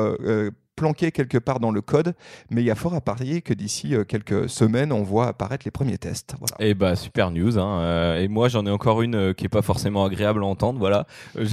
planqué 0.76 1.12
quelque 1.12 1.38
part 1.38 1.60
dans 1.60 1.72
le 1.72 1.82
code, 1.82 2.14
mais 2.50 2.62
il 2.62 2.66
y 2.66 2.72
a 2.72 2.76
fort 2.76 2.94
à 2.94 3.02
parier 3.02 3.42
que 3.42 3.54
d'ici 3.54 3.96
euh, 3.96 4.04
quelques 4.04 4.50
semaines, 4.50 4.92
on 4.92 5.04
voit 5.04 5.28
apparaître 5.28 5.66
les 5.66 5.72
premiers 5.72 5.98
tests. 5.98 6.36
Et 6.60 6.70
eh 6.70 6.74
bah 6.74 6.96
super 6.96 7.32
news. 7.32 7.60
Hein. 7.60 7.80
Euh, 7.82 8.22
et 8.22 8.28
moi, 8.28 8.50
j'en 8.50 8.66
ai 8.66 8.72
encore 8.72 9.02
une 9.02 9.16
euh, 9.16 9.34
qui 9.34 9.46
est 9.46 9.50
pas 9.50 9.62
forcément 9.62 10.06
agréable 10.06 10.44
à 10.44 10.46
entendre. 10.46 10.80
Voilà. 10.80 11.06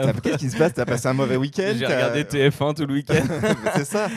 Bah, 0.00 0.12
qu'est-ce 0.22 0.38
qui 0.38 0.50
se 0.50 0.56
passe 0.56 0.74
T'as 0.74 0.84
passé 0.84 1.08
un 1.08 1.12
mauvais 1.12 1.36
week-end 1.40 1.72
J'ai 1.76 1.86
regardé 1.86 2.22
TF1 2.24 2.74
tout 2.74 2.86
le 2.86 2.94
week-end. 2.94 3.22
C'est 3.74 3.84
ça. 3.84 4.08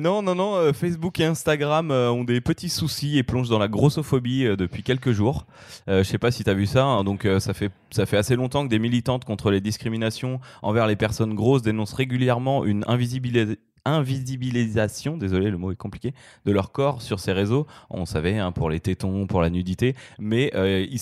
non, 0.00 0.22
non, 0.22 0.34
non. 0.34 0.72
Facebook 0.72 1.18
et 1.20 1.24
Instagram 1.24 1.90
ont 1.90 2.24
des 2.24 2.40
petits 2.40 2.68
soucis 2.68 3.18
et 3.18 3.22
plongent 3.22 3.48
dans 3.48 3.58
la 3.58 3.68
grossophobie 3.68 4.44
depuis 4.56 4.82
quelques 4.82 5.12
jours. 5.12 5.46
Je 5.86 6.02
sais 6.02 6.18
pas 6.18 6.30
si 6.30 6.44
tu 6.44 6.50
as 6.50 6.54
vu 6.54 6.66
ça. 6.66 6.84
Hein. 6.84 7.04
donc 7.04 7.26
ça 7.38 7.54
fait 7.54 7.70
ça 7.90 8.06
fait 8.06 8.16
assez 8.16 8.36
longtemps 8.36 8.64
que 8.64 8.70
des 8.70 8.78
militantes 8.78 9.24
contre 9.24 9.50
les 9.50 9.60
discriminations 9.60 10.40
envers 10.62 10.86
les 10.86 10.96
personnes 10.96 11.34
grosses 11.34 11.62
dénoncent 11.62 11.94
régulièrement 11.94 12.64
une 12.64 12.84
invisibilité 12.86 13.58
invisibilisation, 13.84 15.16
désolé, 15.16 15.50
le 15.50 15.58
mot 15.58 15.72
est 15.72 15.76
compliqué, 15.76 16.14
de 16.46 16.52
leur 16.52 16.72
corps 16.72 17.02
sur 17.02 17.20
ces 17.20 17.32
réseaux. 17.32 17.66
On 17.90 18.06
savait 18.06 18.38
hein, 18.38 18.52
pour 18.52 18.70
les 18.70 18.80
tétons, 18.80 19.26
pour 19.26 19.42
la 19.42 19.50
nudité, 19.50 19.94
mais 20.18 20.52
euh, 20.54 20.86
il, 20.88 21.00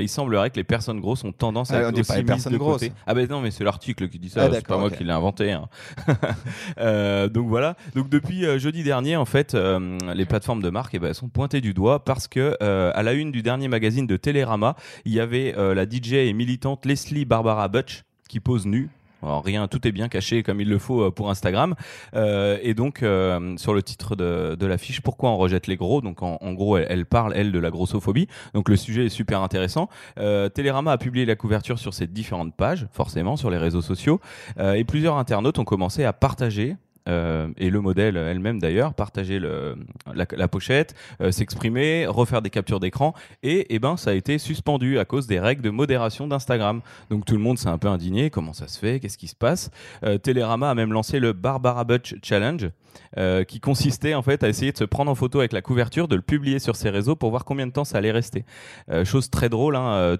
il, 0.00 0.08
semblerait 0.08 0.50
que 0.50 0.56
les 0.56 0.64
personnes 0.64 1.00
grosses 1.00 1.24
ont 1.24 1.32
tendance 1.32 1.70
à 1.70 1.78
ah, 1.78 1.88
être 1.88 1.98
aussi 1.98 2.16
les 2.16 2.22
personnes 2.22 2.56
grosses. 2.56 2.84
Ah 3.06 3.14
ben 3.14 3.28
non, 3.28 3.40
mais 3.40 3.50
c'est 3.50 3.64
l'article 3.64 4.08
qui 4.08 4.18
dit 4.18 4.30
ça. 4.30 4.44
Ah, 4.44 4.48
c'est 4.52 4.66
pas 4.66 4.78
moi 4.78 4.90
qui 4.90 5.04
l'ai 5.04 5.12
inventé. 5.12 5.52
Hein. 5.52 5.68
euh, 6.78 7.28
donc 7.28 7.48
voilà. 7.48 7.76
Donc 7.94 8.08
depuis 8.08 8.46
euh, 8.46 8.58
jeudi 8.58 8.82
dernier, 8.82 9.16
en 9.16 9.24
fait, 9.24 9.54
les 9.54 10.26
plateformes 10.26 10.62
de 10.62 10.70
marque 10.70 10.94
eh 10.94 10.98
ben, 10.98 11.12
sont 11.12 11.28
pointées 11.28 11.60
du 11.60 11.74
doigt 11.74 12.04
parce 12.04 12.28
que 12.28 12.56
à 12.62 13.02
la 13.02 13.12
une 13.12 13.32
du 13.32 13.42
dernier 13.42 13.68
magazine 13.68 14.06
de 14.06 14.16
Télérama, 14.16 14.76
il 15.04 15.12
y 15.12 15.20
avait 15.20 15.54
la 15.56 15.84
DJ 15.84 16.14
et 16.14 16.32
militante 16.32 16.86
Leslie 16.86 17.24
Barbara 17.24 17.68
Butch 17.68 18.04
qui 18.28 18.40
pose 18.40 18.66
nue 18.66 18.88
alors 19.22 19.44
rien, 19.44 19.68
tout 19.68 19.86
est 19.86 19.92
bien 19.92 20.08
caché 20.08 20.42
comme 20.42 20.60
il 20.60 20.68
le 20.68 20.78
faut 20.78 21.02
euh, 21.02 21.10
pour 21.10 21.30
Instagram. 21.30 21.74
Euh, 22.14 22.58
et 22.62 22.74
donc 22.74 23.02
euh, 23.02 23.56
sur 23.56 23.74
le 23.74 23.82
titre 23.82 24.16
de, 24.16 24.56
de 24.58 24.66
l'affiche, 24.66 25.00
pourquoi 25.00 25.30
on 25.30 25.36
rejette 25.36 25.66
les 25.66 25.76
gros? 25.76 26.00
Donc 26.00 26.22
en, 26.22 26.52
gros, 26.52 26.76
elle, 26.78 27.06
parle 27.06 27.32
elle 27.36 27.52
de 27.52 27.58
la 27.58 27.70
grossophobie. 27.70 28.28
Donc 28.54 28.68
le 28.68 28.76
sujet 28.76 29.06
est 29.06 29.10
super 29.10 29.42
intéressant. 29.42 29.88
Euh, 30.18 30.48
Télérama 30.48 30.92
a 30.92 30.98
publié 30.98 31.24
la 31.24 31.36
couverture 31.36 31.78
sur 31.78 31.94
ses 31.94 32.06
différentes 32.06 32.54
pages, 32.54 32.86
forcément 32.92 33.36
sur 33.36 33.50
les 33.50 33.58
réseaux 33.58 33.82
sociaux, 33.82 34.20
et 34.58 34.84
plusieurs 34.84 35.16
internautes 35.16 35.58
ont 35.58 35.64
commencé 35.64 36.04
à 36.04 36.12
partager 36.12 36.76
euh, 37.08 37.48
et 37.56 37.70
le 37.70 37.80
modèle 37.80 38.16
elle-même 38.16 38.58
d'ailleurs, 38.58 38.94
partager 38.94 39.40
la, 39.40 40.48
pochette, 40.48 40.94
euh, 41.20 41.30
s'exprimer, 41.30 42.06
refaire 42.06 42.42
des 42.42 42.50
captures 42.50 42.80
d'écran, 42.80 43.14
et, 43.42 43.66
eh 43.70 43.78
ben 43.78 43.96
ça 43.96 44.10
a 44.10 44.14
été 44.14 44.38
suspendu 44.38 44.98
à 44.98 45.04
cause 45.04 45.26
des 45.26 45.40
règles 45.40 45.62
de 45.62 45.70
modération 45.70 46.26
d'Instagram. 46.26 46.80
Donc 47.10 47.24
tout 47.24 47.34
le 47.34 47.40
monde 47.40 47.58
s'est 47.58 47.68
un 47.68 47.78
peu 47.78 47.88
indigné, 47.88 48.30
comment 48.30 48.52
ça 48.52 48.68
se 48.68 48.78
fait, 48.78 49.00
qu'est-ce 49.00 49.18
qui 49.18 49.28
se 49.28 49.34
passe? 49.34 49.70
Euh, 50.04 50.18
Télérama 50.18 50.70
a 50.70 50.74
même 50.74 50.92
lancé 50.92 51.20
le 51.20 51.32
Barbara 51.32 51.84
Butch 51.84 52.16
Challenge, 52.22 52.70
euh, 53.18 53.44
qui 53.44 53.60
consistait 53.60 54.14
en 54.14 54.22
fait 54.22 54.44
à 54.44 54.48
essayer 54.48 54.72
de 54.72 54.76
se 54.76 54.84
prendre 54.84 55.10
en 55.10 55.14
photo 55.14 55.38
avec 55.38 55.52
la 55.52 55.62
couverture, 55.62 56.08
de 56.08 56.16
le 56.16 56.22
publier 56.22 56.58
sur 56.58 56.76
ses 56.76 56.90
réseaux 56.90 57.16
pour 57.16 57.30
voir 57.30 57.44
combien 57.44 57.66
de 57.66 57.72
temps 57.72 57.84
ça 57.84 57.98
allait 57.98 58.12
rester. 58.12 58.44
Euh, 58.90 59.04
chose 59.04 59.30
très 59.30 59.48
drôle, 59.48 59.76
hein, 59.76 60.16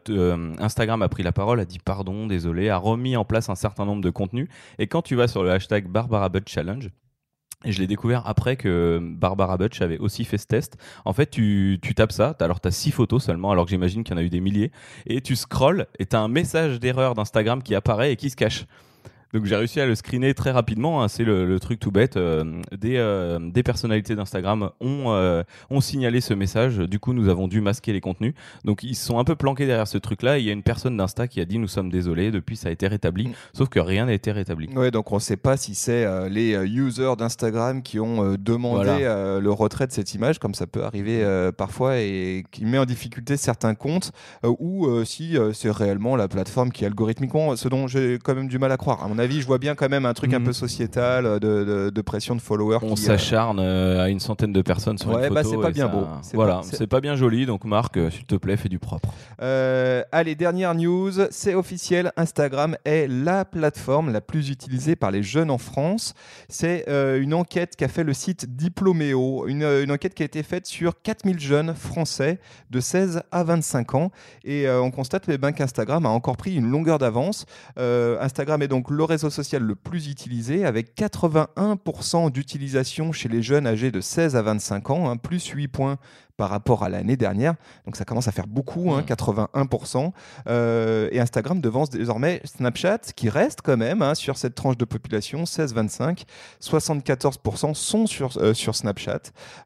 Instagram 0.59 1.03
a 1.03 1.09
pris 1.09 1.23
la 1.23 1.33
parole, 1.33 1.61
a 1.61 1.65
dit 1.65 1.79
pardon, 1.79 2.27
désolé, 2.27 2.71
a 2.71 2.77
remis 2.77 3.17
en 3.17 3.25
place 3.25 3.49
un 3.49 3.55
certain 3.55 3.85
nombre 3.85 4.03
de 4.03 4.11
contenus, 4.11 4.49
et 4.79 4.87
quand 4.87 5.03
tu 5.03 5.15
vas 5.15 5.29
sur 5.29 5.43
le 5.43 5.51
hashtag 5.51 5.87
Barbara 5.87 6.29
Butch 6.29 6.53
Challenge, 6.53 6.72
et 7.65 7.73
je 7.73 7.81
l'ai 7.81 7.87
découvert 7.87 8.27
après 8.27 8.57
que 8.57 8.99
Barbara 9.01 9.57
Butch 9.57 9.81
avait 9.81 9.99
aussi 9.99 10.25
fait 10.25 10.39
ce 10.39 10.47
test. 10.47 10.77
En 11.05 11.13
fait, 11.13 11.31
tu, 11.31 11.79
tapes 11.95 12.13
ça, 12.13 12.37
alors 12.41 12.61
tu 12.61 12.69
as 12.69 12.73
six 12.73 12.91
photos 12.91 13.25
seulement, 13.25 13.51
alors 13.51 13.65
que 13.67 13.71
j'imagine 13.71 14.05
qu'il 14.05 14.15
y 14.15 14.19
en 14.19 14.21
a 14.21 14.25
eu 14.25 14.31
des 14.31 14.41
milliers, 14.41 14.73
et 15.07 15.21
tu 15.21 15.37
scrolls 15.37 15.87
et 15.99 16.07
tu 16.07 16.17
as 16.17 16.21
un 16.21 16.29
message 16.29 16.81
d'erreur 16.81 17.15
d'Instagram 17.15 17.63
qui 17.63 17.75
apparaît 17.75 18.13
et 18.13 18.17
qui 18.17 18.31
se 18.31 18.37
cache. 18.37 18.67
Donc 19.33 19.47
j'ai 19.47 19.57
réussi 19.57 19.81
à 19.81 19.87
le 19.87 19.95
screener 19.95 20.35
très 20.35 20.51
rapidement. 20.51 21.03
Hein. 21.03 21.09
C'est 21.09 21.25
le, 21.25 21.59
truc 21.59 21.81
tout 21.81 21.91
bête. 21.91 22.17
Euh, 22.17 22.61
des, 22.77 22.97
euh, 22.97 23.39
des 23.39 23.63
personnalités 23.63 24.15
d'Instagram 24.15 24.71
ont, 24.81 25.05
euh, 25.09 25.43
ont 25.71 25.81
signalé 25.81 26.21
ce 26.21 26.35
message. 26.35 26.79
Du 26.79 26.99
coup, 26.99 27.15
nous 27.15 27.29
avons 27.29 27.49
dû 27.49 27.61
masquer 27.61 27.93
les 27.93 28.01
contenus. 28.01 28.35
Donc 28.65 28.83
ils 28.83 28.95
sont 28.95 29.19
un 29.19 29.25
peu 29.25 29.35
planqués 29.35 29.67
derrière 29.67 29.89
ce 29.89 29.99
truc-là. 29.99 30.39
Il 30.39 30.45
y 30.45 30.51
a 30.51 30.53
une 30.53 30.63
personne 30.63 30.97
d'Insta 30.97 31.29
qui 31.29 31.41
a 31.41 31.45
dit 31.45 31.59
nous 31.59 31.69
sommes 31.69 31.91
désolés. 31.91 32.31
Depuis, 32.31 32.57
ça 32.57 32.69
a 32.69 32.73
été 32.73 32.87
rétabli. 32.89 33.29
Mm. 33.29 33.33
Sauf 33.55 33.69
que 33.69 33.81
rien 33.81 34.07
n'a 34.07 34.13
été 34.13 34.33
rétabli. 34.33 34.69
Ouais, 34.75 34.91
donc 34.91 35.11
on 35.13 35.17
ne 35.17 35.21
sait 35.21 35.37
pas 35.37 35.57
si 35.57 35.75
c'est 35.75 36.29
les 36.29 36.53
users 36.67 37.15
d'Instagram 37.17 37.83
qui 37.83 38.01
ont 38.01 38.37
demandé 38.39 39.05
le 39.41 39.51
retrait 39.51 39.87
de 39.87 39.93
cette 39.93 40.15
image, 40.15 40.39
comme 40.39 40.55
ça 40.55 40.67
peut 40.67 40.85
arriver 40.85 41.25
parfois, 41.57 41.99
et 41.99 42.45
qui 42.51 42.65
met 42.65 42.79
en 42.79 42.85
difficulté 42.85 43.37
certains 43.37 43.75
comptes, 43.75 44.13
ou 44.45 44.89
si 45.05 45.37
c'est 45.53 45.71
réellement 45.71 46.17
la 46.17 46.29
plateforme 46.29 46.71
qui 46.71 46.85
algorithmiquement, 46.85 47.57
ce 47.57 47.69
dont 47.69 47.87
j'ai 47.87 48.19
quand 48.23 48.35
même 48.35 48.49
du 48.49 48.59
mal 48.59 48.73
à 48.73 48.77
croire. 48.77 49.03
À 49.03 49.09
mon 49.09 49.19
je 49.31 49.47
vois 49.47 49.59
bien 49.59 49.75
quand 49.75 49.89
même 49.89 50.07
un 50.07 50.15
truc 50.15 50.33
un 50.35 50.39
mhm. 50.39 50.47
peu 50.47 50.53
sociétal 50.53 51.27
euh, 51.27 51.91
de, 51.91 52.01
pression 52.03 52.35
de 52.35 52.41
followers. 52.41 52.79
On 52.83 52.93
euh, 52.93 52.97
s'acharne 52.97 53.59
euh, 53.61 54.03
à 54.03 54.09
une 54.09 54.21
centaine 54.21 54.53
de 54.53 54.63
personnes 54.63 54.99
sur 54.99 55.11
une 55.11 55.29
bah, 55.33 55.43
photo. 55.43 55.51
c'est 55.51 55.63
pas 55.63 55.71
bien 55.71 55.89
beau. 55.89 56.07
Voilà, 56.35 56.61
c'est 56.65 56.87
pas 56.87 57.01
bien 57.01 57.17
joli. 57.17 57.47
Donc 57.47 57.65
Marc, 57.65 57.99
s'il 58.11 58.25
te 58.25 58.35
plaît, 58.35 58.57
fais 58.57 58.69
du 58.69 58.79
propre. 58.79 59.11
allez, 59.39 60.35
dernière 60.35 60.75
news, 60.75 61.13
c'est 61.31 61.55
officiel. 61.55 62.13
Instagram 62.17 62.77
est 62.85 63.07
la 63.09 63.45
plateforme 63.45 64.13
la 64.13 64.21
plus 64.21 64.51
utilisée 64.51 64.97
par 64.97 65.11
les 65.11 65.23
jeunes 65.23 65.51
en 65.51 65.59
France. 65.59 66.15
C'est 66.49 66.87
une 66.89 67.35
enquête 67.35 67.77
qu'a 67.77 67.89
fait 67.89 68.05
le 68.05 68.13
site 68.13 68.57
Diploméo, 68.57 69.47
une, 69.47 69.91
enquête 69.91 70.15
qui 70.15 70.23
a 70.23 70.27
été 70.27 70.43
faite 70.43 70.67
sur 70.67 71.01
4000 71.03 71.39
jeunes 71.39 71.75
français 71.75 72.39
de 72.71 72.81
16 72.81 73.23
à 73.31 73.45
25 73.45 73.95
ans. 73.95 74.11
Et 74.45 74.69
on 74.69 74.91
constate 74.91 75.25
eh 75.29 75.39
ben, 75.39 75.53
qu'Instagram 75.53 76.07
a 76.07 76.11
encore 76.11 76.37
pris 76.37 76.55
une 76.55 76.69
longueur 76.69 76.99
d'avance. 76.99 77.47
Instagram 77.77 78.63
est 78.63 78.69
donc 78.69 78.91
le 78.91 79.05
réseau 79.13 79.31
social 79.31 79.63
le 79.63 79.75
plus 79.75 80.09
utilisé, 80.09 80.65
avec 80.65 80.97
81% 80.97 82.31
d'utilisation 82.31 83.13
chez 83.13 83.29
les 83.29 83.43
jeunes 83.43 83.67
âgés 83.67 83.91
de 83.91 84.01
16 84.01 84.37
à 84.37 84.43
25 84.43 84.91
ans, 84.91 85.11
hein, 85.11 85.17
plus 85.17 85.47
8 85.47 85.69
points 85.69 85.99
par 86.43 86.51
rapport 86.51 86.83
à 86.83 86.89
l'année 86.89 87.17
dernière. 87.17 87.55
Donc 87.87 87.95
ça 87.95 88.05
commence 88.05 88.27
à 88.27 88.33
faire 88.33 88.49
beaucoup, 88.49 88.97
81%. 88.97 89.47
Hein, 89.47 90.09
mm. 90.09 90.13
euh, 90.49 91.09
et 91.13 91.21
Instagram 91.21 91.61
devance 91.61 91.89
désormais 91.89 92.41
Snapchat, 92.45 92.99
qui 93.15 93.29
reste 93.29 93.61
quand 93.63 93.77
même 93.77 94.03
hein, 94.03 94.17
sur 94.17 94.37
cette 94.37 94.57
tranche 94.57 94.77
de 94.77 94.85
population, 94.85 95.45
16-25. 95.45 96.25
74% 96.61 97.75
sont 97.75 98.07
sur, 98.09 98.37
euh, 98.39 98.55
sur 98.55 98.75
Snapchat. 98.75 99.21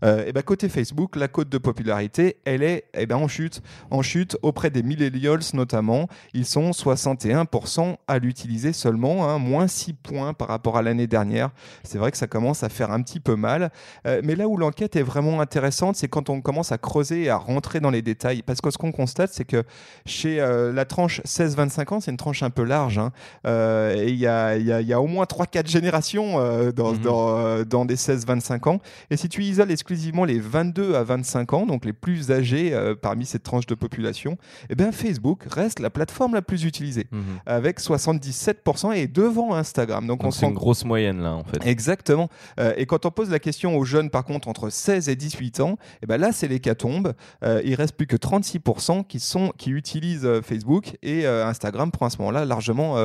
Euh, 0.05 0.27
et 0.27 0.35
ben, 0.35 0.43
côté 0.43 0.69
Facebook, 0.69 1.17
la 1.17 1.29
cote 1.29 1.49
de 1.49 1.57
popularité, 1.57 2.37
elle 2.45 2.63
est 2.63 2.85
eh 2.93 3.07
ben, 3.07 3.17
en 3.17 3.27
chute. 3.27 3.63
En 3.91 4.03
chute 4.03 4.37
auprès 4.43 4.69
des 4.69 4.83
millennials 4.83 5.41
notamment. 5.55 6.09
Ils 6.35 6.45
sont 6.45 6.73
61% 6.73 7.97
à 8.07 8.19
l'utiliser 8.19 8.75
seulement, 8.75 9.27
hein, 9.27 9.39
moins 9.39 9.67
6 9.67 9.95
points 9.95 10.35
par 10.35 10.49
rapport 10.49 10.77
à 10.77 10.83
l'année 10.83 11.07
dernière. 11.07 11.53
C'est 11.85 11.97
vrai 11.97 12.11
que 12.11 12.19
ça 12.19 12.27
commence 12.27 12.63
à 12.63 12.69
faire 12.69 12.91
un 12.91 13.01
petit 13.01 13.21
peu 13.21 13.35
mal. 13.35 13.71
mais 14.05 14.37
là 14.37 14.47
où 14.47 14.59
l'enquête 14.59 14.95
est 14.97 15.03
vraiment 15.03 15.41
intéressante, 15.41 15.97
c'est 15.97 16.09
quand 16.09 16.29
on 16.29 16.43
commence 16.43 16.66
à 16.73 16.79
creuser 16.79 17.25
et 17.25 17.31
à 17.31 17.37
rentrer 17.37 17.81
dans 17.81 17.91
les 17.91 18.03
détails. 18.03 18.43
Parce 18.43 18.61
que 18.61 18.71
ce 18.71 18.79
qu'on 18.79 18.93
constate, 18.93 19.33
c'est 19.33 19.45
que 19.45 19.65
chez 20.05 20.41
euh, 20.41 20.73
la 20.73 20.85
tranche 20.85 21.21
16-25 21.23 21.95
ans, 21.95 22.01
c'est 22.01 22.11
une 22.11 22.17
tranche 22.17 22.43
un 22.43 22.51
peu 22.51 22.65
large. 22.65 22.99
Hein. 22.99 23.13
Euh, 23.47 23.95
et 23.97 24.09
il 24.09 24.19
y 24.19 24.27
a, 24.27 24.57
y, 24.57 24.73
a, 24.73 24.81
y 24.81 24.93
a, 24.93 25.01
au 25.01 25.07
moins 25.07 25.25
3-4 25.25 25.69
générations 25.69 26.39
euh, 26.39 26.73
dans, 26.73 26.93
mhm. 26.93 26.99
dans, 27.01 27.65
dans, 27.65 27.85
des 27.85 27.97
16-25 27.97 28.69
ans. 28.69 28.81
Et 29.11 29.17
si 29.17 29.29
tu 29.29 29.43
isoles 29.43 29.71
exclusivement 29.71 30.25
les 30.25 30.41
22 30.41 30.95
à 30.95 31.05
25 31.05 31.53
ans, 31.53 31.67
donc 31.67 31.85
les 31.85 31.93
plus 31.93 32.31
âgés 32.31 32.77
parmi 33.03 33.27
cette 33.27 33.43
tranche 33.43 33.67
de 33.67 33.75
population, 33.75 34.37
eh 34.71 34.75
bien 34.75 34.93
Facebook 34.93 35.45
reste 35.51 35.81
la 35.81 35.91
plateforme 35.91 36.35
la 36.35 36.43
plus 36.43 36.65
utilisée, 36.65 37.07
mhm. 37.11 37.23
avec 37.47 37.81
77% 37.81 38.95
et 38.95 39.07
devant 39.07 39.55
Instagram. 39.55 40.07
Donc, 40.07 40.25
on 40.25 40.31
c'est 40.31 40.47
une 40.47 40.55
grosse 40.55 40.85
moyenne 40.85 41.21
là 41.21 41.35
en 41.35 41.45
fait. 41.45 41.65
Exactement. 41.67 42.29
et 42.77 42.87
quand 42.87 43.07
on 43.07 43.11
pose 43.11 43.31
la 43.31 43.39
question 43.39 43.77
aux 43.77 43.85
jeunes 43.85 44.11
par 44.11 44.25
contre 44.25 44.49
entre 44.49 44.71
16 44.71 45.09
et 45.09 45.17
18 45.17 45.61
ans, 45.61 45.79
eh 46.03 46.07
ben 46.07 46.19
là 46.19 46.33
c'est 46.33 46.46
l'hécatombe. 46.49 47.15
Euh, 47.43 47.61
il 47.65 47.75
reste 47.75 47.97
plus 47.97 48.07
que 48.07 48.17
36% 48.17 49.07
qui, 49.07 49.21
sont, 49.21 49.53
qui 49.57 49.71
utilisent 49.71 50.25
euh, 50.25 50.43
Facebook 50.43 50.97
et 51.03 51.27
euh, 51.27 51.47
Instagram 51.47 51.91
prend 51.91 52.07
à 52.07 52.11
ce 52.11 52.19
moment-là 52.19 52.45
largement 52.45 52.97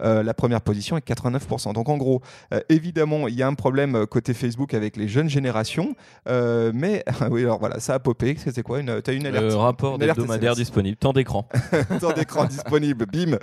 la 0.00 0.34
première 0.34 0.60
position 0.60 0.96
avec 0.96 1.06
89%. 1.08 1.72
Donc 1.72 1.88
en 1.88 1.96
gros, 1.96 2.22
évidemment, 2.68 3.28
il 3.28 3.34
y 3.34 3.42
a 3.42 3.46
un 3.46 3.54
problème 3.54 4.06
côté 4.06 4.34
Facebook 4.34 4.74
avec 4.74 4.96
les 4.96 5.08
jeunes 5.08 5.28
générations, 5.28 5.94
mais 6.26 7.04
oui, 7.30 7.42
alors 7.42 7.58
voilà, 7.58 7.80
ça 7.80 7.94
a 7.94 7.98
popé. 7.98 8.36
C'est 8.38 8.62
quoi 8.62 8.80
une, 8.80 8.90
as 8.90 9.12
une 9.12 9.26
alerte? 9.26 9.52
Rapport 9.54 10.00
hebdomadaire 10.00 10.54
disponible, 10.54 10.96
temps 10.96 11.12
d'écran. 11.12 11.48
temps 12.00 12.12
d'écran 12.12 12.44
disponible, 12.44 13.06
bim. 13.06 13.38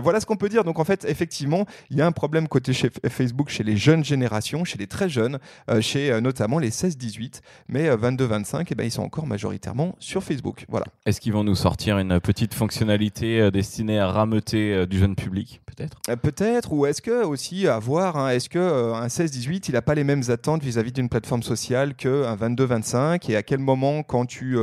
voilà 0.00 0.20
ce 0.20 0.26
qu'on 0.26 0.36
peut 0.36 0.48
dire. 0.48 0.64
Donc 0.64 0.78
en 0.78 0.84
fait, 0.84 1.04
effectivement, 1.04 1.66
il 1.90 1.98
y 1.98 2.02
a 2.02 2.06
un 2.06 2.12
problème 2.12 2.48
côté 2.48 2.72
chez 2.72 2.90
Facebook 3.08 3.48
chez 3.48 3.64
les 3.64 3.76
jeunes 3.76 4.04
générations, 4.04 4.64
chez 4.64 4.78
les 4.78 4.86
très 4.86 5.08
jeunes, 5.08 5.38
chez 5.80 6.20
notamment 6.20 6.58
les 6.58 6.70
16-18, 6.70 7.40
mais 7.68 7.88
22-25 7.94 8.53
eh 8.70 8.74
ben, 8.74 8.84
ils 8.84 8.90
sont 8.90 9.02
encore 9.02 9.26
majoritairement 9.26 9.94
sur 9.98 10.22
Facebook. 10.22 10.64
Voilà. 10.68 10.86
Est-ce 11.06 11.20
qu'ils 11.20 11.32
vont 11.32 11.44
nous 11.44 11.54
sortir 11.54 11.98
une 11.98 12.20
petite 12.20 12.54
fonctionnalité 12.54 13.40
euh, 13.40 13.50
destinée 13.50 13.98
à 13.98 14.08
rameuter 14.08 14.74
euh, 14.74 14.86
du 14.86 14.98
jeune 14.98 15.16
public, 15.16 15.60
peut-être 15.74 15.98
euh, 16.08 16.16
Peut-être, 16.16 16.72
ou 16.72 16.86
est-ce 16.86 17.02
que 17.02 17.24
aussi 17.24 17.66
à 17.66 17.78
voir, 17.78 18.16
hein, 18.16 18.30
est-ce 18.30 18.48
que 18.48 18.94
un 18.94 19.06
16-18, 19.06 19.66
il 19.68 19.72
n'a 19.72 19.82
pas 19.82 19.94
les 19.94 20.04
mêmes 20.04 20.22
attentes 20.28 20.62
vis-à-vis 20.62 20.92
d'une 20.92 21.08
plateforme 21.08 21.42
sociale 21.42 21.94
qu'un 21.94 22.36
22-25 22.36 23.30
Et 23.30 23.36
à 23.36 23.42
quel 23.42 23.58
moment, 23.58 24.02
quand 24.02 24.26
tu 24.26 24.56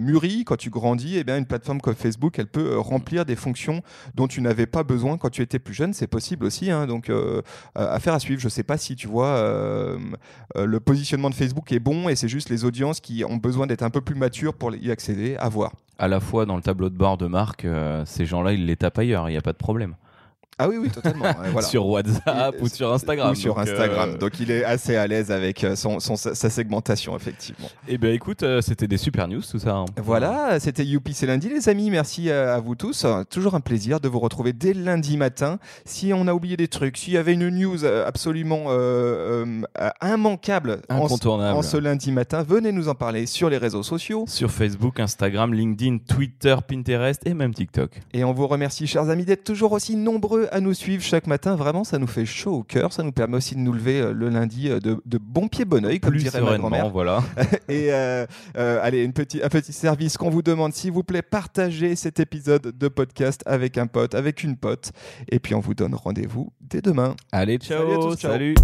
mûris, 0.00 0.44
quand 0.44 0.56
tu 0.56 0.70
grandis, 0.70 1.16
et 1.16 1.20
eh 1.20 1.24
bien, 1.24 1.36
une 1.36 1.46
plateforme 1.46 1.80
comme 1.80 1.94
Facebook, 1.94 2.38
elle 2.38 2.46
peut 2.46 2.78
remplir 2.78 3.24
des 3.24 3.36
fonctions 3.36 3.82
dont 4.14 4.28
tu 4.28 4.40
n'avais 4.40 4.66
pas 4.66 4.84
besoin 4.84 5.18
quand 5.18 5.30
tu 5.30 5.42
étais 5.42 5.58
plus 5.58 5.74
jeune? 5.74 5.92
C'est 5.92 6.06
possible 6.06 6.46
aussi. 6.46 6.70
Hein, 6.70 6.86
donc, 6.86 7.10
affaire 7.74 8.14
à 8.14 8.20
suivre. 8.20 8.40
Je 8.40 8.46
ne 8.46 8.50
sais 8.50 8.62
pas 8.62 8.76
si 8.76 8.96
tu 8.96 9.08
vois 9.08 9.98
le 10.54 10.80
positionnement 10.80 11.30
de 11.30 11.34
Facebook 11.34 11.72
est 11.72 11.80
bon 11.80 12.08
et 12.08 12.16
c'est 12.16 12.28
juste 12.28 12.50
les 12.50 12.64
audiences 12.64 13.00
qui 13.00 13.24
ont 13.24 13.36
besoin 13.36 13.66
d'être 13.66 13.82
un 13.82 13.90
peu 13.90 14.00
plus 14.00 14.14
matures 14.14 14.54
pour 14.54 14.74
y 14.74 14.90
accéder, 14.90 15.36
à 15.36 15.48
voir. 15.48 15.72
À 15.98 16.08
la 16.08 16.20
fois 16.20 16.46
dans 16.46 16.56
le 16.56 16.62
tableau 16.62 16.88
de 16.88 16.96
bord 16.96 17.18
de 17.18 17.26
marque, 17.26 17.64
euh, 17.64 18.04
ces 18.06 18.26
gens-là, 18.26 18.52
ils 18.52 18.64
les 18.64 18.76
tapent 18.76 18.98
ailleurs, 18.98 19.28
il 19.28 19.32
n'y 19.32 19.38
a 19.38 19.42
pas 19.42 19.52
de 19.52 19.58
problème. 19.58 19.94
Ah 20.62 20.68
oui, 20.68 20.76
oui, 20.78 20.90
totalement. 20.90 21.24
voilà. 21.52 21.62
sur 21.62 21.86
WhatsApp 21.86 22.54
Et- 22.58 22.62
ou 22.62 22.68
sur 22.68 22.92
Instagram. 22.92 23.32
Ou 23.32 23.34
sur 23.34 23.54
Donc, 23.54 23.68
Instagram. 23.68 24.10
euh, 24.14 24.18
Donc 24.18 24.38
il 24.40 24.50
est 24.50 24.64
assez 24.64 24.96
à 24.96 25.06
l'aise 25.06 25.30
avec 25.30 25.64
euh, 25.64 25.76
son, 25.76 26.00
son- 26.00 26.16
sa 26.16 26.50
segmentation, 26.50 27.16
effectivement. 27.16 27.68
Eh 27.88 27.98
ben 27.98 28.14
écoute, 28.14 28.42
euh, 28.42 28.60
c'était 28.60 28.86
des 28.88 28.98
super 28.98 29.26
news 29.28 29.40
tout 29.48 29.58
ça. 29.58 29.74
hein. 29.74 29.84
Voilà, 30.02 30.60
c'était 30.60 30.84
Youpi, 30.84 31.14
c'est 31.14 31.26
lundi, 31.26 31.48
les 31.48 31.68
amis. 31.68 31.90
Merci 31.90 32.30
à, 32.30 32.58
vous 32.60 32.74
tous. 32.74 33.04
Euh, 33.04 33.22
Toujours 33.30 33.54
un 33.54 33.60
plaisir 33.60 34.00
de 34.00 34.08
vous 34.08 34.18
retrouver 34.20 34.52
dès 34.52 34.74
lundi 34.74 35.16
matin. 35.16 35.58
Si 35.84 36.12
on 36.12 36.26
a 36.26 36.34
oublié 36.34 36.56
des 36.56 36.68
trucs, 36.68 36.96
s'il 36.96 37.14
y 37.14 37.16
avait 37.16 37.32
une 37.34 37.48
news 37.48 37.84
euh, 37.84 38.06
absolument 38.06 38.64
euh, 38.68 39.44
euh, 39.44 39.62
euh, 39.80 39.90
immanquable 40.14 40.82
en, 40.90 40.98
ce- 41.00 41.04
Incontournable. 41.14 41.56
en 41.58 41.62
ce 41.62 41.76
lundi 41.76 42.12
matin, 42.12 42.42
venez 42.46 42.72
nous 42.72 42.88
en 42.88 42.94
parler 42.94 43.26
sur 43.26 43.48
les 43.50 43.56
réseaux 43.58 43.82
sociaux. 43.82 44.24
Sur 44.28 44.50
Facebook, 44.50 45.00
Instagram, 45.00 45.54
LinkedIn, 45.54 45.98
Twitter, 46.06 46.56
Pinterest 46.66 47.26
et 47.26 47.34
même 47.34 47.54
TikTok. 47.54 47.90
Et 48.12 48.24
on 48.24 48.32
vous 48.32 48.46
remercie, 48.46 48.86
chers 48.86 49.08
amis, 49.08 49.24
d'être 49.24 49.44
toujours 49.44 49.72
aussi 49.72 49.96
nombreux 49.96 50.48
à 50.50 50.60
nous 50.60 50.74
suivre 50.74 51.02
chaque 51.02 51.26
matin. 51.26 51.56
Vraiment, 51.56 51.84
ça 51.84 51.98
nous 51.98 52.06
fait 52.06 52.26
chaud 52.26 52.52
au 52.58 52.62
cœur. 52.62 52.92
Ça 52.92 53.02
nous 53.02 53.12
permet 53.12 53.36
aussi 53.36 53.54
de 53.54 53.60
nous 53.60 53.72
lever 53.72 54.00
euh, 54.00 54.12
le 54.12 54.28
lundi 54.28 54.68
euh, 54.68 54.80
de, 54.80 55.00
de 55.04 55.18
bon 55.18 55.48
pied, 55.48 55.64
bon 55.64 55.84
oeil, 55.84 56.00
comme 56.00 56.10
Plus 56.10 56.22
dirait 56.22 56.40
ma 56.40 56.58
grand-mère. 56.58 56.80
sereinement, 56.80 56.90
voilà. 56.90 57.22
Et 57.68 57.92
euh, 57.92 58.26
euh, 58.56 58.80
allez, 58.82 59.02
une 59.04 59.12
petit, 59.12 59.42
un 59.42 59.48
petit 59.48 59.72
service 59.72 60.16
qu'on 60.16 60.30
vous 60.30 60.42
demande, 60.42 60.72
s'il 60.74 60.92
vous 60.92 61.02
plaît, 61.02 61.22
partagez 61.22 61.96
cet 61.96 62.20
épisode 62.20 62.72
de 62.78 62.88
podcast 62.88 63.42
avec 63.46 63.78
un 63.78 63.86
pote, 63.86 64.14
avec 64.14 64.42
une 64.44 64.56
pote. 64.56 64.92
Et 65.30 65.38
puis 65.38 65.54
on 65.54 65.60
vous 65.60 65.74
donne 65.74 65.94
rendez-vous 65.94 66.52
dès 66.60 66.80
demain. 66.82 67.14
Allez, 67.32 67.58
Salut 67.62 67.80
à 67.82 67.94
ciao, 67.94 68.02
tous, 68.10 68.16
ciao. 68.18 68.32
salut. 68.32 68.54